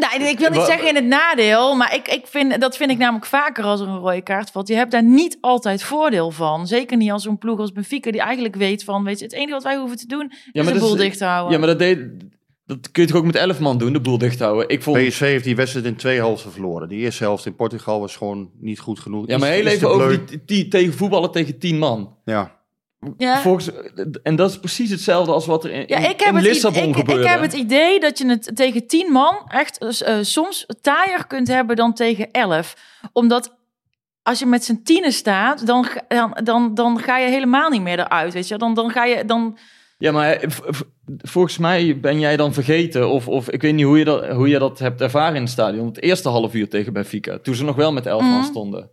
[0.00, 2.98] Nou, ik wil niet zeggen in het nadeel, maar ik, ik vind, dat vind ik
[2.98, 4.68] namelijk vaker als er een rode kaart valt.
[4.68, 6.66] Je hebt daar niet altijd voordeel van.
[6.66, 9.50] Zeker niet als zo'n ploeg als Benfica die eigenlijk weet van, weet je, het enige
[9.52, 11.52] wat wij hoeven te doen is de boel is- dicht te houden.
[11.52, 11.98] Ja, maar dat, deed,
[12.66, 14.68] dat kun je toch ook met 11 man doen, de boel dicht houden.
[14.68, 16.88] Ik vond, PSV heeft die wedstrijd in twee helften verloren.
[16.88, 19.26] De eerste helft in Portugal was gewoon niet goed genoeg.
[19.26, 22.16] ja, maar heel even over die, die tegen voetballen tegen 10 man.
[22.24, 22.58] Ja.
[23.16, 23.38] Ja.
[23.40, 23.70] Volgens,
[24.22, 26.94] en dat is precies hetzelfde als wat er in, Ja, ik heb, in Lissabon ik,
[26.96, 27.22] gebeurde.
[27.22, 31.48] ik heb het idee dat je het tegen tien man echt eh, soms taaier kunt
[31.48, 32.76] hebben dan tegen elf.
[33.12, 33.58] Omdat
[34.22, 37.82] als je met z'n tienen staat, dan, ga- dan, dan, dan ga je helemaal niet
[37.82, 38.32] meer eruit.
[38.32, 38.56] Weet je?
[38.58, 39.24] Dan, dan ga je.
[39.24, 39.58] Dan,
[39.98, 40.48] Ja, maar eh,
[41.18, 44.48] volgens mij ben jij dan vergeten, of, of ik weet niet hoe je, dat, hoe
[44.48, 45.86] je dat hebt ervaren in het stadion.
[45.86, 48.44] Het eerste half uur tegen Benfica, toen ze nog wel met 11 man Mhm.
[48.44, 48.90] stonden.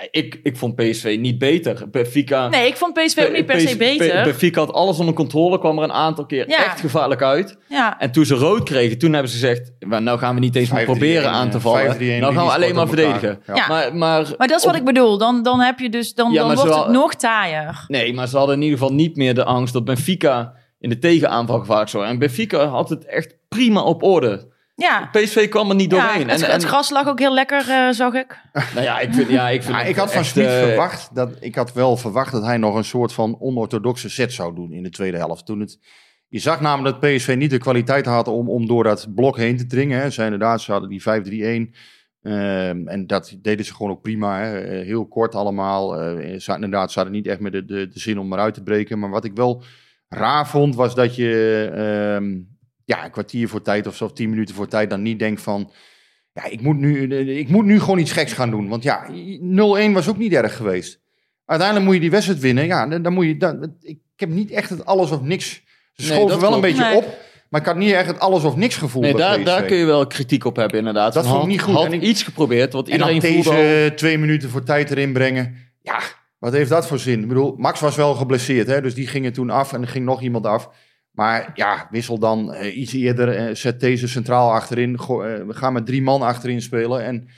[0.00, 1.90] Ja, ik, ik vond PSV niet beter.
[1.90, 4.22] Benfica, nee, ik vond PSV ook niet per se beter.
[4.24, 6.64] Benfica had alles onder controle, kwam er een aantal keer Ja.
[6.64, 7.58] echt gevaarlijk uit.
[7.68, 7.98] ja.
[8.00, 10.70] En toen ze rood kregen, toen hebben ze gezegd, "Maar nou gaan we niet eens
[10.70, 11.80] meer 5-3-1, proberen aan te vallen.
[11.80, 13.40] 5-3-1 Nou gaan we alleen maar verdedigen.
[13.46, 13.66] Ja.
[13.68, 15.18] Maar, maar, Maar dat is wat op- ik bedoel.
[15.18, 17.84] Dan, dan heb je dus, dan, Ja, dan wordt het nog taaier.
[17.88, 20.98] Nee, maar ze hadden in ieder geval niet meer de angst dat Benfica in de
[20.98, 22.04] tegenaanval gevaarlijk zou.
[22.06, 24.52] En Benfica had het echt prima op orde.
[24.76, 25.08] Ja.
[25.12, 26.28] PSV kwam er niet Ja, doorheen.
[26.28, 28.38] het, en, het gras lag ook heel lekker, eh, zag ik.
[28.52, 31.30] Nou ja, ik vind, ja, ik vind Ja, ik had van Smit eh, verwacht dat
[31.40, 34.82] ik had wel verwacht dat hij nog een soort van onorthodoxe set zou doen in
[34.82, 35.46] de tweede helft.
[35.46, 35.78] Toen het,
[36.28, 39.56] je zag namelijk dat PSV niet de kwaliteit had om, om door dat blok heen
[39.56, 40.00] te dringen.
[40.00, 40.10] Hè.
[40.10, 41.74] Ze inderdaad, ze hadden die 5-3-1.
[42.22, 44.38] ehm, en dat deden ze gewoon ook prima.
[44.40, 44.58] Hè.
[44.60, 46.00] Eh, Heel kort allemaal.
[46.00, 48.54] Eh, ze, hadden inderdaad, ze hadden niet echt meer de, de, de zin om eruit
[48.54, 48.98] te breken.
[48.98, 49.62] Maar wat ik wel
[50.08, 52.32] raar vond, was dat je ehm,
[52.84, 55.40] ja, een kwartier voor tijd of zo, of tien minuten voor tijd dan niet denkt
[55.42, 55.70] van...
[56.32, 58.68] Ja, ik moet, nu, ik moet nu gewoon iets geks gaan doen.
[58.68, 61.00] Want ja, 0-1 was ook niet erg geweest.
[61.44, 62.66] Uiteindelijk moet je die wedstrijd winnen.
[62.66, 63.36] Ja, dan, dan moet je...
[63.36, 65.62] Dan, ik heb niet echt het alles of niks...
[65.92, 66.96] Ze Nee, schoven dat wel een beetje Nee.
[66.96, 67.18] op.
[67.48, 69.84] Maar ik had niet echt het alles of niks gevoel Nee, daar, daar kun je
[69.84, 71.12] wel kritiek op hebben, inderdaad.
[71.12, 71.74] Dat vond ik niet goed.
[71.74, 73.96] Had En ik- iets geprobeerd, want En dan iedereen voelde deze al...
[73.96, 75.56] twee minuten voor tijd erin brengen.
[75.82, 76.00] Ja,
[76.38, 77.20] wat heeft dat voor zin?
[77.22, 79.88] Ik bedoel, Max was wel geblesseerd, hè, dus die ging er toen af en er
[79.88, 80.68] ging nog iemand af.
[81.14, 84.94] Maar ja, wissel dan eh, iets eerder, eh, zet deze centraal achterin.
[84.94, 87.28] Eh, we gaan met drie man achterin spelen en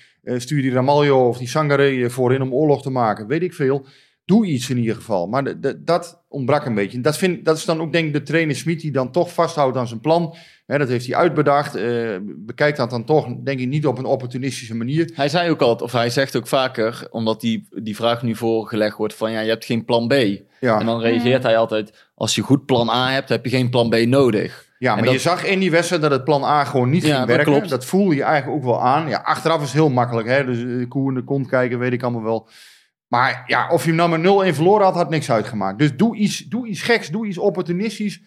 [0.40, 3.26] stuur die Ramaljo of die Sangare voorin om oorlog te maken.
[3.26, 3.86] Weet ik veel.
[4.26, 5.26] Doe iets in ieder geval.
[5.26, 7.00] Maar de- de- dat ontbrak een beetje.
[7.00, 9.76] Dat, vind, dat is dan ook denk ik de trainer Smit die dan toch vasthoudt
[9.76, 10.34] aan zijn plan.
[10.66, 11.74] Hè, dat heeft hij uitbedacht.
[11.74, 15.10] Eh, bekijkt dat dan toch, denk ik, niet op een opportunistische manier.
[15.14, 18.96] Hij zei ook altijd, of hij zegt ook vaker, omdat die, die vraag nu voorgelegd
[18.96, 20.12] wordt van ja, je hebt geen plan B.
[20.60, 20.80] Ja.
[20.80, 23.88] En dan reageert hij altijd, als je goed plan A hebt, heb je geen plan
[23.88, 24.64] B nodig.
[24.78, 27.14] Ja, maar dat- je zag in die wedstrijd dat het plan A gewoon niet Ja,
[27.16, 27.44] ging werken.
[27.52, 27.68] klopt.
[27.68, 29.08] Dat voelde je eigenlijk ook wel aan.
[29.08, 30.28] Ja, achteraf is heel makkelijk.
[30.28, 30.44] Hè?
[30.44, 32.48] Dus de koe in de kont kijken, weet ik allemaal wel.
[33.08, 35.78] Maar ja, of je hem nou met 0-1 verloren had, had niks uitgemaakt.
[35.78, 38.20] Dus doe iets, doe iets geks, doe iets opportunistisch.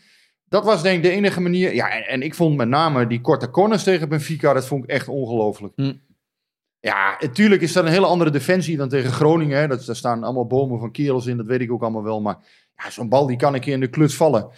[0.45, 1.73] Dat was denk ik de enige manier.
[1.75, 4.89] Ja, en, en ik vond met name die korte corners tegen Benfica, dat vond ik
[4.89, 5.73] echt ongelooflijk.
[5.75, 5.93] Hm.
[6.79, 9.59] Ja, natuurlijk is dat een hele andere defensie dan tegen Groningen.
[9.59, 9.67] Hè?
[9.67, 12.21] Dat, daar staan allemaal bomen van kerels in, dat weet ik ook allemaal wel.
[12.21, 12.37] Maar
[12.75, 14.49] ja, zo'n bal die kan een keer in de kluts vallen.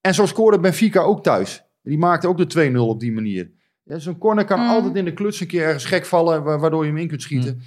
[0.00, 1.62] En zo scoorde Benfica ook thuis.
[1.82, 3.50] Die maakte ook de 2-0 op die manier.
[3.82, 4.68] Ja, zo'n corner kan Mm.
[4.68, 7.22] altijd in de kluts een keer ergens gek vallen, wa- waardoor je hem in kunt
[7.22, 7.62] schieten.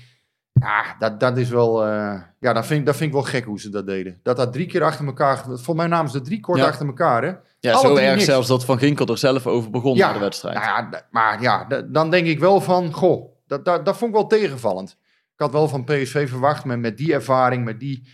[0.54, 1.86] Ja, dat, dat is wel.
[1.86, 4.20] eh, ja, dat vind, ik, dat vind ik wel gek hoe ze dat deden.
[4.24, 5.44] Dat dat drie keer achter elkaar.
[5.50, 6.66] Voor mij namen ze drie kort Ja.
[6.68, 7.24] achter elkaar.
[7.24, 7.32] Hè?
[7.60, 8.26] Ja, Alle zo erg niks.
[8.26, 10.56] zelfs dat Van Ginkel er zelf over begon na de wedstrijd.
[10.56, 14.18] Nou ja, maar ja, dan denk ik wel van, goh, dat, dat, dat vond ik
[14.18, 14.98] wel tegenvallend.
[15.34, 18.08] Ik had wel van PSV verwacht, met, met die ervaring, met die,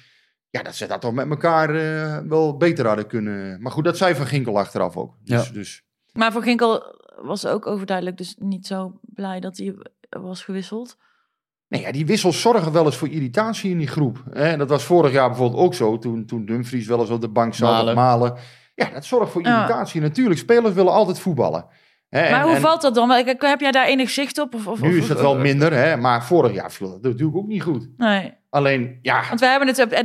[0.49, 3.61] ja, dat ze dat toch met elkaar eh, wel beter hadden kunnen.
[3.61, 5.15] Maar goed, dat zei Van Ginkel achteraf ook.
[5.23, 5.53] Dus, Ja.
[5.53, 5.83] dus
[6.13, 9.75] Maar voor Ginkel was ook overduidelijk dus niet zo blij dat hij
[10.09, 10.97] was gewisseld.
[11.69, 14.23] Nee, ja, die wissels zorgen wel eens voor irritatie in die groep.
[14.31, 14.57] Hè?
[14.57, 17.53] Dat was vorig jaar bijvoorbeeld ook zo, toen, toen Dumfries wel eens op de bank
[17.53, 17.95] zat, Malen.
[17.95, 18.33] Malen.
[18.75, 19.55] Ja, dat zorgt voor Ja.
[19.61, 20.01] irritatie.
[20.01, 21.65] Natuurlijk, spelers willen altijd voetballen.
[22.09, 23.09] Hè, Maar en- hoe en- valt dat dan?
[23.09, 24.55] Heb jij daar enig zicht op?
[24.55, 25.97] Of, of, Nu is het wel minder, hè?
[25.97, 27.89] maar vorig jaar viel dat natuurlijk ook niet goed.
[27.97, 28.33] Nee.
[28.51, 29.99] Alleen, ja, Want we hebben het, eh,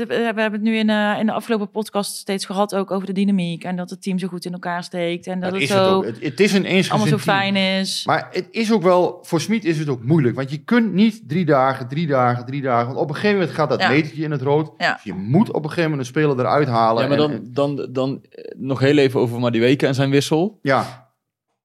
[0.00, 3.06] eh, we hebben het nu in, eh, in de afgelopen podcast steeds gehad ook over
[3.06, 3.64] de dynamiek.
[3.64, 5.26] En dat het team zo goed in elkaar steekt.
[5.26, 6.04] En dat, dat het is het zo ook.
[6.04, 7.18] Het, het is een allemaal zo team.
[7.18, 8.02] fijn is.
[8.06, 10.36] Maar het is ook wel, voor Smit is het ook moeilijk.
[10.36, 12.86] Want je kunt niet drie dagen, drie dagen, drie dagen.
[12.86, 13.88] Want op een gegeven moment gaat dat Ja.
[13.88, 14.70] metertje in het rood.
[14.78, 14.92] Ja.
[14.92, 17.02] Dus je moet op een gegeven moment een speler eruit halen.
[17.02, 18.24] Ja, maar En- dan, dan, dan
[18.56, 20.58] nog heel even over Madueke en zijn wissel.
[20.62, 21.10] ja,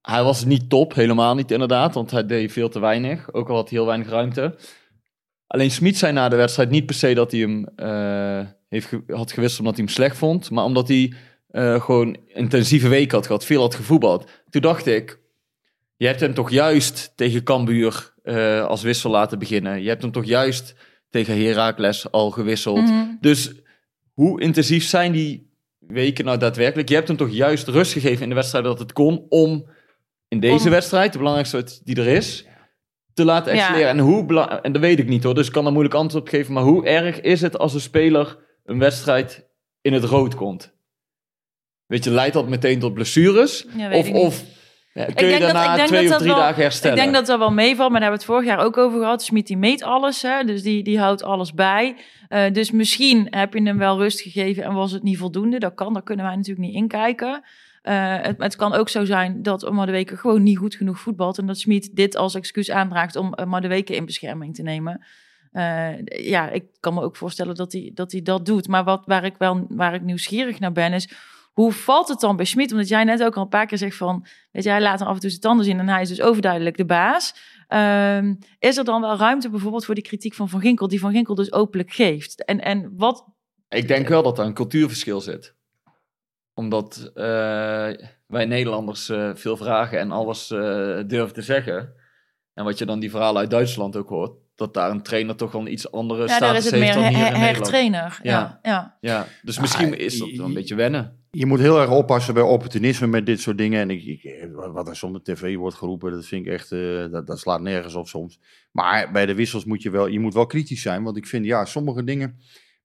[0.02, 3.32] Hij was niet top, helemaal niet inderdaad, want hij deed veel te weinig.
[3.32, 4.58] Ook al had hij heel weinig ruimte.
[5.48, 9.02] Alleen Smit zei na de wedstrijd niet per se dat hij hem eh, heeft ge-
[9.06, 10.50] had gewisseld omdat hij hem slecht vond.
[10.50, 11.12] Maar omdat hij
[11.48, 14.30] eh, gewoon intensieve week had gehad, veel had gevoetbald.
[14.50, 15.18] Toen dacht ik,
[15.96, 19.82] je hebt hem toch juist tegen Cambuur eh, als wissel laten beginnen.
[19.82, 20.74] Je hebt hem toch juist
[21.10, 22.80] tegen Heracles al gewisseld.
[22.90, 23.04] Mhm.
[23.20, 23.52] Dus
[24.12, 26.88] hoe intensief zijn die weken nou daadwerkelijk?
[26.88, 29.68] Je hebt hem toch juist rust gegeven in de wedstrijd dat het kon om
[30.28, 32.44] in deze Om- wedstrijd, de belangrijkste die er is,
[33.18, 33.88] te laten excelleren.
[33.88, 36.28] En, hoe en dat weet ik niet hoor, dus ik kan er moeilijk antwoord op
[36.30, 36.52] geven.
[36.52, 39.48] Maar hoe erg is het als een speler een wedstrijd
[39.80, 40.76] in het rood komt?
[41.86, 43.66] Weet je, leidt dat meteen tot blessures?
[43.92, 44.42] Of of
[44.94, 46.62] ja, kun je denk dat- daarna ik denk twee dat of dat drie wel- dagen
[46.62, 46.96] herstellen?
[46.96, 48.98] Ik denk dat dat wel meevalt, maar daar hebben we het vorig jaar ook over
[48.98, 49.22] gehad.
[49.22, 50.44] Smit die meet alles, hè?
[50.44, 51.96] dus die, die houdt alles bij.
[52.28, 55.58] Eh, dus misschien heb je hem wel rust gegeven en was het niet voldoende.
[55.58, 57.42] Dat kan, daar kunnen wij natuurlijk niet inkijken.
[57.88, 61.38] Eh, het, kan ook zo zijn dat Weken gewoon niet goed genoeg voetbalt.
[61.38, 65.04] En dat Smit dit als excuus aandraagt om de Weken in bescherming te nemen.
[65.52, 68.68] Eh, ja, ik kan me ook voorstellen dat hij dat, hij dat doet.
[68.68, 71.08] Maar wat, waar, ik wel, waar ik nieuwsgierig naar ben is...
[71.52, 72.72] Hoe valt het dan bij Smit?
[72.72, 74.26] Omdat jij net ook al een paar keer zegt van...
[74.52, 76.20] Weet je, hij laat dan af en toe zijn tanden zien en hij is dus
[76.20, 77.34] overduidelijk de baas.
[77.68, 80.88] Ehm, is er dan wel ruimte bijvoorbeeld voor die kritiek van Van Ginkel...
[80.88, 82.44] die Van Ginkel dus openlijk geeft?
[82.44, 83.24] En, en wat...
[83.68, 85.56] Ik denk wel dat er een cultuurverschil zit.
[86.58, 87.24] Omdat eh,
[88.26, 90.58] wij Nederlanders eh, veel vragen en alles eh,
[91.06, 91.92] durven te zeggen.
[92.54, 95.52] En wat je dan die verhalen uit Duitsland ook hoort, dat daar een trainer toch
[95.52, 97.40] wel een iets andere Ja, daar status is het heeft meer dan her, hier in
[97.40, 97.72] Nederland.
[97.72, 98.18] Ja.
[98.22, 98.58] Ja.
[98.62, 98.96] Ja.
[99.00, 101.26] Ja, dus misschien is dat wel een beetje wennen.
[101.30, 103.80] Je moet heel erg oppassen bij opportunisme met dit soort dingen.
[103.80, 107.10] En ik, ik, wat er soms op tv wordt geroepen, dat vind ik echt, eh,
[107.10, 108.40] dat, dat slaat nergens op soms.
[108.72, 111.02] Maar bij de wissels moet je wel, je moet wel kritisch zijn.
[111.02, 112.38] Want ik vind, ja, sommige dingen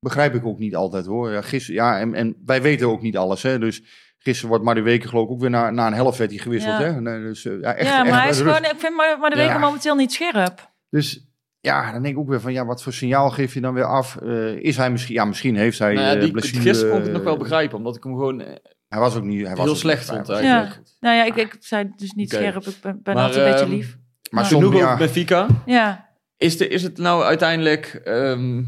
[0.04, 1.32] begrijp ik ook niet altijd hoor.
[1.32, 3.44] Ja, gister, ja en, en wij weten ook niet alles.
[3.44, 3.84] Hè, dus
[4.18, 6.78] gisteren wordt Mario Weken geloof ik ook weer na, na een helft werd hij gewisseld.
[6.80, 6.84] Ja.
[6.84, 7.02] Hè?
[7.02, 8.64] Nee, dus, eh, ja, echt, ja, maar echt hij is gewoon...
[8.64, 9.60] Ik vind maar, maar de Weken Ja.
[9.60, 10.72] momenteel niet scherp.
[10.90, 11.28] Dus
[11.60, 13.86] ja, dan denk ik ook weer van, ja, wat voor signaal geef je dan weer
[13.86, 14.16] af?
[14.16, 16.62] Eh, is hij misschien, ja, misschien heeft hij Nou ja, eh, die, blessure.
[16.62, 18.40] gisteren kon ik het nog wel begrijpen, omdat ik hem gewoon
[18.88, 20.82] Hij was ook niet, hij was heel slecht vond eigenlijk.
[21.00, 22.68] Nou ja, ik, ik zei dus niet scherp.
[22.68, 23.98] Ik ben, ben Maar, altijd een beetje ehm, lief.
[24.30, 24.50] Maar Ja.
[24.50, 25.48] soms, Genoeg ja, over Benfica.
[25.66, 26.10] Ja.
[26.38, 28.64] Is, de, is het nou uiteindelijk, ehm,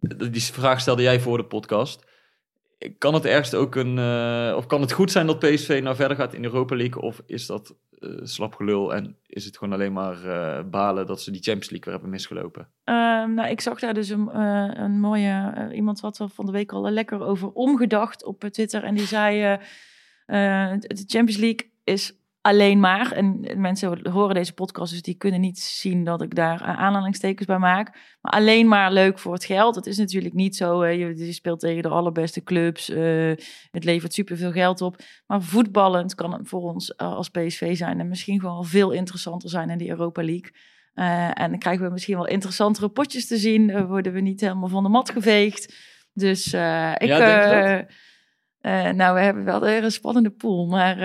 [0.00, 2.08] die vraag stelde jij voor de podcast.
[2.98, 6.16] Kan het ergst ook een, eh, of kan het goed zijn dat PSV nou verder
[6.16, 7.02] gaat in Europa League?
[7.02, 11.20] Of is dat eh slap gelul en is het gewoon alleen maar eh, balen dat
[11.20, 12.68] ze die Champions League weer hebben misgelopen?
[12.84, 14.40] Ehm, nou, ik zag daar dus een,
[14.82, 15.68] een mooie...
[15.72, 18.84] iemand had er van de week al lekker over omgedacht op Twitter.
[18.84, 19.58] En die zei...
[20.26, 23.12] de Champions League is alleen maar...
[23.12, 27.46] En mensen horen deze podcast, dus die kunnen niet zien dat ik daar eh, aanhalingstekens
[27.46, 28.16] bij maak.
[28.20, 29.74] Maar alleen maar leuk voor het geld.
[29.74, 30.86] Het is natuurlijk niet zo...
[30.86, 32.88] je, je speelt tegen de allerbeste clubs.
[32.88, 33.32] eh,
[33.70, 34.96] het levert superveel geld op.
[35.26, 38.00] Maar voetballend kan het voor ons eh, als PSV zijn...
[38.00, 40.50] en misschien gewoon wel veel interessanter zijn in die Europa League...
[41.34, 43.86] En dan krijgen we misschien wel interessantere potjes te zien.
[43.86, 45.74] Worden we niet helemaal van de mat geveegd.
[46.12, 46.52] Dus ik...
[47.08, 47.86] Ja,
[48.92, 50.66] nou, we hebben wel een spannende pool.
[50.66, 50.96] Maar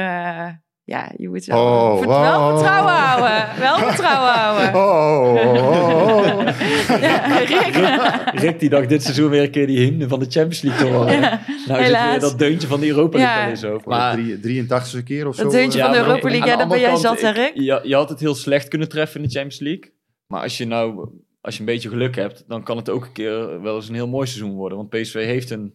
[0.86, 2.57] ja, je moet wel, Oh, vert- wel wow.
[2.57, 3.59] vertrouwen houden.
[3.59, 4.75] Wel vertrouwen houden.
[4.75, 6.47] Oh, oh, oh.
[7.01, 8.39] Ja, Rick.
[8.41, 10.93] Rick die dacht dit seizoen weer een keer die hymne van de Champions League te
[10.93, 11.19] horen.
[11.21, 12.01] Ja, nou helaas.
[12.11, 14.15] het weer dat deuntje van de Europa League Ja.
[14.15, 15.43] de drie- 83e keer of zo.
[15.43, 15.86] Dat deuntje eh.
[15.86, 17.51] van de maar Europa League, ja, daar ben jij zat, hè, Rick?
[17.55, 19.93] Je, je had het heel slecht kunnen treffen in de Champions League.
[20.27, 21.09] Maar als je nou,
[21.41, 23.95] als je een beetje geluk hebt, dan kan het ook een keer wel eens een
[23.95, 24.77] heel mooi seizoen worden.
[24.77, 25.73] Want PSV heeft een,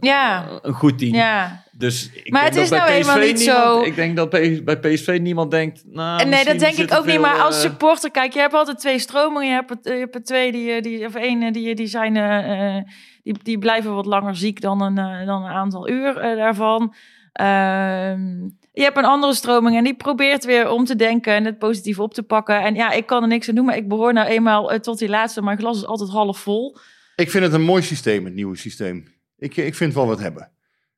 [0.00, 1.14] Ja, een goed team.
[1.14, 1.66] ja.
[1.72, 4.16] Dus ik Maar denk het is dat bij nou PSV niet niemand, zo- Ik denk
[4.16, 4.30] dat
[4.64, 5.82] bij PSV niemand denkt.
[5.86, 7.20] Nou, nee, dat denk ik ook niet.
[7.20, 9.46] Maar als eh, supporter, kijk, je hebt altijd twee stromingen.
[9.48, 12.16] Je hebt, je hebt er twee die, eh, die of één eh, die, die zijn,
[12.16, 12.84] eh, eh,
[13.22, 16.94] die, die blijven wat langer ziek dan een, eh, dan een aantal uur eh, daarvan.
[17.32, 18.36] Ehm,
[18.72, 21.98] je hebt een andere stroming en die probeert weer om te denken en het positief
[21.98, 22.60] op te pakken.
[22.62, 24.98] En ja, ik kan er niks aan doen, maar ik behoor nou eenmaal eh, tot
[24.98, 25.42] die laatste.
[25.42, 26.76] Mijn glas is altijd half vol.
[27.16, 29.16] Ik vind het een mooi systeem, het nieuwe systeem.
[29.38, 30.42] Ik, ik vind wel wat hebben.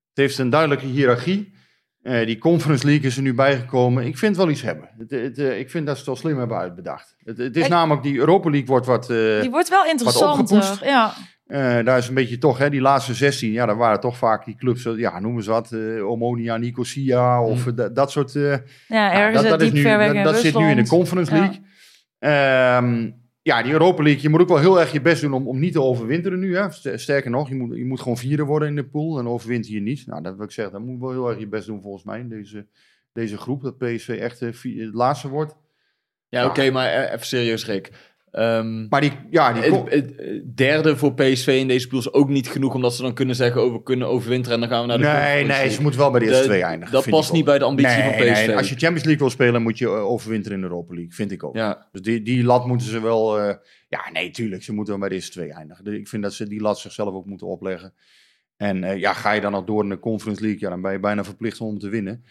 [0.09, 1.53] Het heeft een duidelijke hiërarchie.
[2.03, 4.07] Eh, die Conference League is er nu bijgekomen.
[4.07, 4.89] Ik vind wel iets hebben.
[4.99, 7.15] Het, het, eh, ik vind dat ze het wel slim hebben uitbedacht.
[7.25, 9.11] Het, het is Ik- namelijk, die Europa League wordt wat...
[9.11, 9.51] eh, Die
[10.05, 10.85] wordt wel opgepoetst.
[10.85, 11.13] Ja.
[11.47, 14.45] eh, daar is een beetje toch, hè, die laatste 16, ja, daar waren toch vaak
[14.45, 18.37] die clubs, eh, ja, noemen ze wat, eh Omonia, Nicosia, of eh, dat, dat soort...
[18.37, 18.43] eh,
[18.89, 19.83] ja, ergens dat, is nu,
[20.23, 20.87] dat, zit nu in de.
[20.89, 21.41] Conference Ja.
[22.21, 23.19] League.
[23.43, 25.59] Ja, die Europa League, je moet ook wel heel erg je best doen om, om
[25.59, 26.57] niet te overwinteren nu.
[26.57, 26.71] Hè.
[26.71, 29.73] St- Sterker nog, je moet, je moet gewoon vierde worden in de pool en overwinter
[29.73, 30.07] je niet.
[30.07, 32.05] Nou, dat wil ik zeggen, dat moet je wel heel erg je best doen volgens
[32.05, 32.67] mij in deze,
[33.13, 33.63] deze groep.
[33.63, 35.57] Dat PSV echt eh, het laatste wordt.
[36.29, 38.10] Ja, oké, maar eh, even serieus, Rick.
[38.31, 39.63] Ehm, Maar die, ja, die...
[39.63, 40.13] het,
[40.57, 43.65] derde voor PSV in deze pool is ook niet genoeg, omdat ze dan kunnen zeggen,
[43.65, 45.71] oh, we kunnen overwinteren en dan gaan we naar de nee, nee, League.
[45.71, 46.93] ze moet wel bij de eerste De- twee eindigen.
[46.95, 48.47] Dat past niet bij de ambitie nee, van PSV.
[48.47, 51.13] Nee, als je Champions League wil spelen, moet je eh, overwinteren in de Europa League,
[51.13, 51.55] vind ik ook.
[51.57, 53.39] Ja, Dus die, die lat moeten ze wel.
[53.41, 53.55] eh,
[53.89, 54.63] ja, nee, tuurlijk.
[54.63, 55.87] Ze moeten wel bij de eerste twee eindigen.
[55.87, 57.95] Ik vind dat ze die lat zichzelf ook moeten opleggen.
[58.57, 60.93] En eh, ja, ga je dan nog door in de Conference League, ja, dan ben
[60.93, 62.25] je bijna verplicht om te winnen.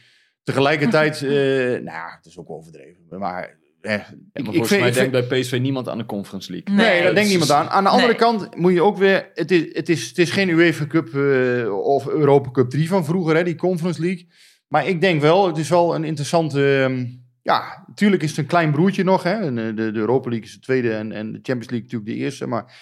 [0.44, 3.02] Tegelijkertijd, eh, nou ja, het is ook overdreven.
[3.10, 3.94] Maar, eh,
[4.34, 6.76] ik, ik vind, mij denkt bij PSV niemand aan de Conference League.
[6.76, 7.04] Nee, Nee.
[7.04, 7.68] daar denkt niemand aan.
[7.70, 8.18] Aan de andere Nee.
[8.18, 9.30] kant moet je ook weer...
[9.34, 13.06] Het is, het is, het is geen UEFA Cup eh, of Europa Cup 3 van
[13.06, 14.28] vroeger, hè, die Conference League.
[14.68, 16.82] Maar ik denk wel, het is wel een interessante...
[16.84, 17.06] ehm,
[17.42, 19.24] ja, natuurlijk is het een klein broertje nog.
[19.24, 19.54] Hè?
[19.54, 22.48] De, de Europa League is de tweede en, en de Champions League natuurlijk de eerste.
[22.48, 22.74] Maar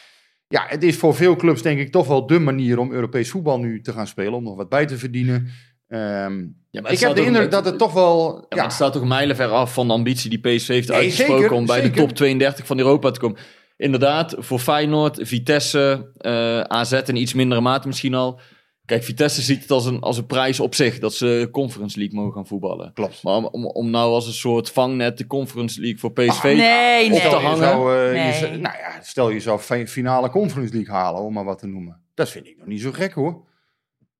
[0.47, 3.59] ja, het is voor veel clubs denk ik toch wel de manier om Europees voetbal
[3.59, 4.33] nu te gaan spelen.
[4.33, 5.47] Om nog wat bij te verdienen.
[5.87, 6.45] Ehm,
[6.77, 8.45] Ja, maar ik heb de indruk dat het toch wel...
[8.49, 11.55] Ja, het staat toch mijlenver af van de ambitie die PSV heeft Nee, uitgesproken zeker,
[11.57, 11.91] om bij zeker.
[11.95, 13.37] de top 32 van Europa te komen.
[13.77, 18.39] Inderdaad, voor Feyenoord, Vitesse, eh, AZ in iets mindere mate misschien al.
[18.85, 22.15] Kijk, Vitesse ziet het als een, als een prijs op zich dat ze Conference League
[22.19, 22.91] mogen gaan voetballen.
[22.93, 23.23] klopt.
[23.23, 26.43] Maar om, om, om nou als een soort vangnet de Conference League voor PSV Ah,
[26.43, 27.19] nee, op nee.
[27.21, 27.57] te hangen.
[27.57, 28.11] zou, eh,
[28.41, 28.49] Nee.
[28.59, 32.01] nou ja, stel je zou fi- finale Conference League halen, om maar wat te noemen.
[32.13, 33.45] Dat vind ik nog niet zo gek hoor.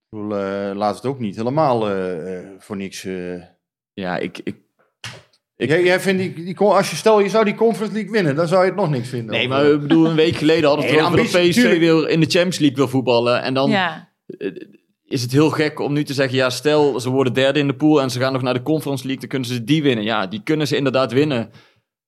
[0.09, 3.05] Ik bedoel, eh, laat het ook niet helemaal eh, eh, voor niks.
[3.05, 3.41] eh.
[3.93, 4.55] Ja, ik, ik,
[5.57, 8.35] Ik- Jij, jij vindt die, die, als je stel je zou die Conference League winnen,
[8.35, 9.31] dan zou je het nog niks vinden.
[9.35, 11.79] nee, Of, maar ik bedoel, een week geleden hadden we Nee, het over dat PSV
[11.79, 13.41] weer in de Champions League wil voetballen.
[13.41, 14.09] En dan ja.
[15.05, 17.75] is het heel gek om nu te zeggen, ja, stel ze worden derde in de
[17.75, 20.03] pool en ze gaan nog naar de Conference League, dan kunnen ze die winnen.
[20.05, 21.51] Ja, die kunnen ze inderdaad winnen.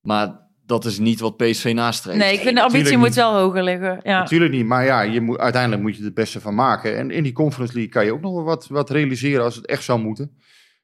[0.01, 2.17] Maar dat is niet wat PSV nastreeft.
[2.17, 3.99] Nee, ik vind de ambitie natuurlijk moet wel hoger liggen.
[4.03, 4.19] Ja.
[4.19, 6.97] Natuurlijk niet, maar ja, je moet, uiteindelijk moet je er het beste van maken.
[6.97, 9.65] En in die Conference League kan je ook nog wel wat, wat realiseren als het
[9.65, 10.37] echt zou moeten.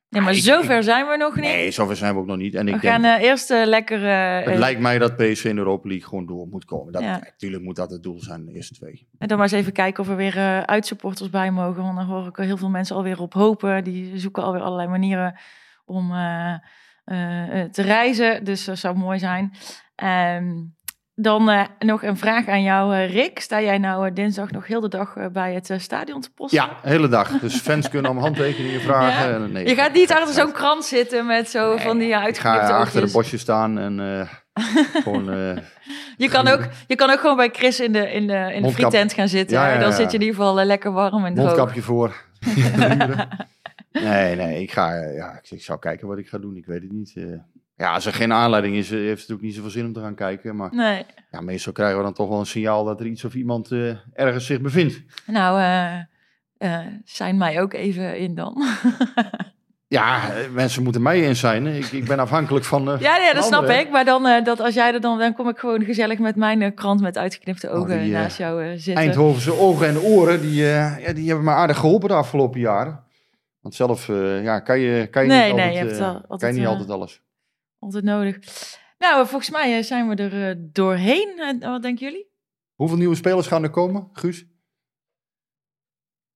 [0.10, 1.44] Nee, maar ik- zover zijn we nog niet.
[1.44, 2.56] Nee, zover zijn we ook nog niet.
[2.56, 4.06] En ik we denk, gaan eh, eerst eh, lekker...
[4.08, 6.94] eh, het lijkt mij dat PSV in de Europa League gewoon door moet komen.
[6.94, 7.20] Dat, Ja.
[7.20, 9.08] Natuurlijk moet dat het doel zijn, de eerste twee.
[9.18, 11.84] En dan maar eens even kijken of er weer uitsupporters bij mogen.
[11.84, 13.84] Want dan hoor ik heel veel mensen alweer op hopen.
[13.84, 15.40] Die zoeken alweer allerlei manieren
[15.86, 16.12] om
[17.72, 18.44] te reizen.
[18.44, 19.54] Dus dat zou mooi zijn.
[19.96, 20.44] Ehm,
[21.18, 23.40] dan eh, nog een vraag aan jou, eh, Rick.
[23.40, 26.30] Sta jij nou eh, dinsdag nog heel de dag eh, bij het eh, stadion te
[26.36, 26.60] posten?
[26.62, 27.30] Ja, de hele dag.
[27.40, 29.30] Dus fans kunnen om handtekeningen vragen.
[29.30, 29.36] Ja?
[29.36, 32.14] En, nee, Je gaat niet achter zo'n krant zitten met zo Nee, van die Ik
[32.14, 34.64] ga uitgeknipte achter de bosje staan en eh,
[35.04, 35.30] gewoon...
[35.32, 35.58] eh,
[36.18, 38.72] Je kan, ook, je kan ook gewoon bij Chris in de, in de, in de
[38.72, 39.58] frietent gaan zitten.
[39.58, 39.96] Ja, ja, Dan ja.
[39.96, 41.46] zit je in ieder geval eh, lekker warm en droog.
[41.48, 42.16] mondkapje voor.
[44.04, 44.94] nee, nee, ik ga...
[44.96, 46.56] Ja, ik, ik zou kijken wat ik ga doen.
[46.56, 47.14] Ik weet het niet.
[47.16, 47.24] eh.
[47.76, 50.00] ja, als er geen aanleiding is, eh, heeft het natuurlijk niet zoveel zin om te
[50.00, 50.56] gaan kijken.
[50.56, 51.06] Maar Nee.
[51.32, 53.96] ja, meestal krijgen we dan toch wel een signaal dat er iets of iemand eh,
[54.14, 55.02] ergens zich bevindt.
[55.26, 55.62] Nou,
[57.04, 58.64] zijn mij ook even in dan.
[59.88, 60.22] Ja,
[60.52, 61.68] mensen moeten mij in zijn.
[61.68, 62.84] Ik, ik ben afhankelijk van.
[63.00, 63.90] ja, ja, dat snap ik.
[63.90, 67.02] Maar dan, dat als jij er dan, dan kom ik gewoon gezellig met mijn krant
[67.02, 68.96] met uitgeknipte ogen die, eh, naast jou zitten.
[68.96, 73.04] Eindhovense ogen en oren, die, ja, die hebben me aardig geholpen de afgelopen jaren.
[73.66, 76.38] Want zelf eh, ja, kan je, kan je Nee, niet, nee, altijd, je hebt eh,
[76.38, 77.24] kan je niet eh, altijd alles.
[77.80, 78.38] Altijd nodig.
[78.98, 81.40] Nou, eh, volgens mij eh, zijn we er eh, doorheen.
[81.60, 82.32] Eh, wat denken jullie?
[82.74, 84.46] Hoeveel nieuwe spelers gaan er komen, Guus?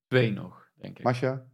[0.07, 1.03] Twee nog, denk ik.
[1.03, 1.45] Masja?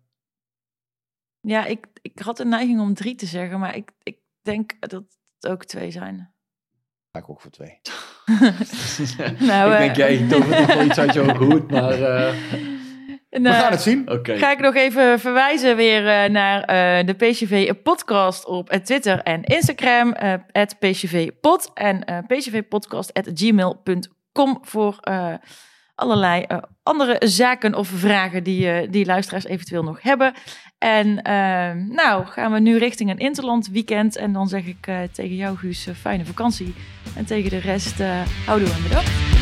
[1.40, 4.92] Ja, ik, ik had de neiging om drie te zeggen, maar ik, ik denk dat
[4.92, 5.18] het
[5.48, 6.34] ook twee zijn.
[7.12, 7.80] Ga ik ook voor twee.
[9.48, 12.02] Nou, ik eh, denk, jij tovert nog wel iets uit je hoed, maar...
[12.02, 12.75] eh,
[13.36, 14.10] en, We eh, gaan het zien.
[14.24, 19.44] Ga ik nog even verwijzen weer eh, naar eh, de PCV podcast op Twitter en
[19.44, 20.16] Instagram.
[20.52, 25.34] at PCVpod en eh PCVpodcast at gmail.com voor eh,
[25.96, 26.46] allerlei
[26.84, 30.34] andere zaken of vragen die, die luisteraars eventueel nog hebben.
[30.78, 31.14] En
[31.92, 34.16] nou gaan we nu richting een interland weekend.
[34.16, 36.74] En dan zeg ik tegen jou Guus, fijne vakantie.
[37.16, 39.35] En tegen de rest, eh houdoe en bedankt.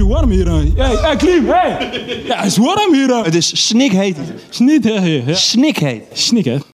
[0.00, 0.74] Klimmetje warm hier.
[0.76, 0.96] hè.
[1.02, 1.90] Hey, Klim, hey!
[2.26, 3.24] Ja, het is warm hier.
[3.24, 4.16] Het is snikheet.
[4.82, 5.34] Hè, hè.
[5.34, 6.02] Snikheet.
[6.12, 6.56] Snik, hè.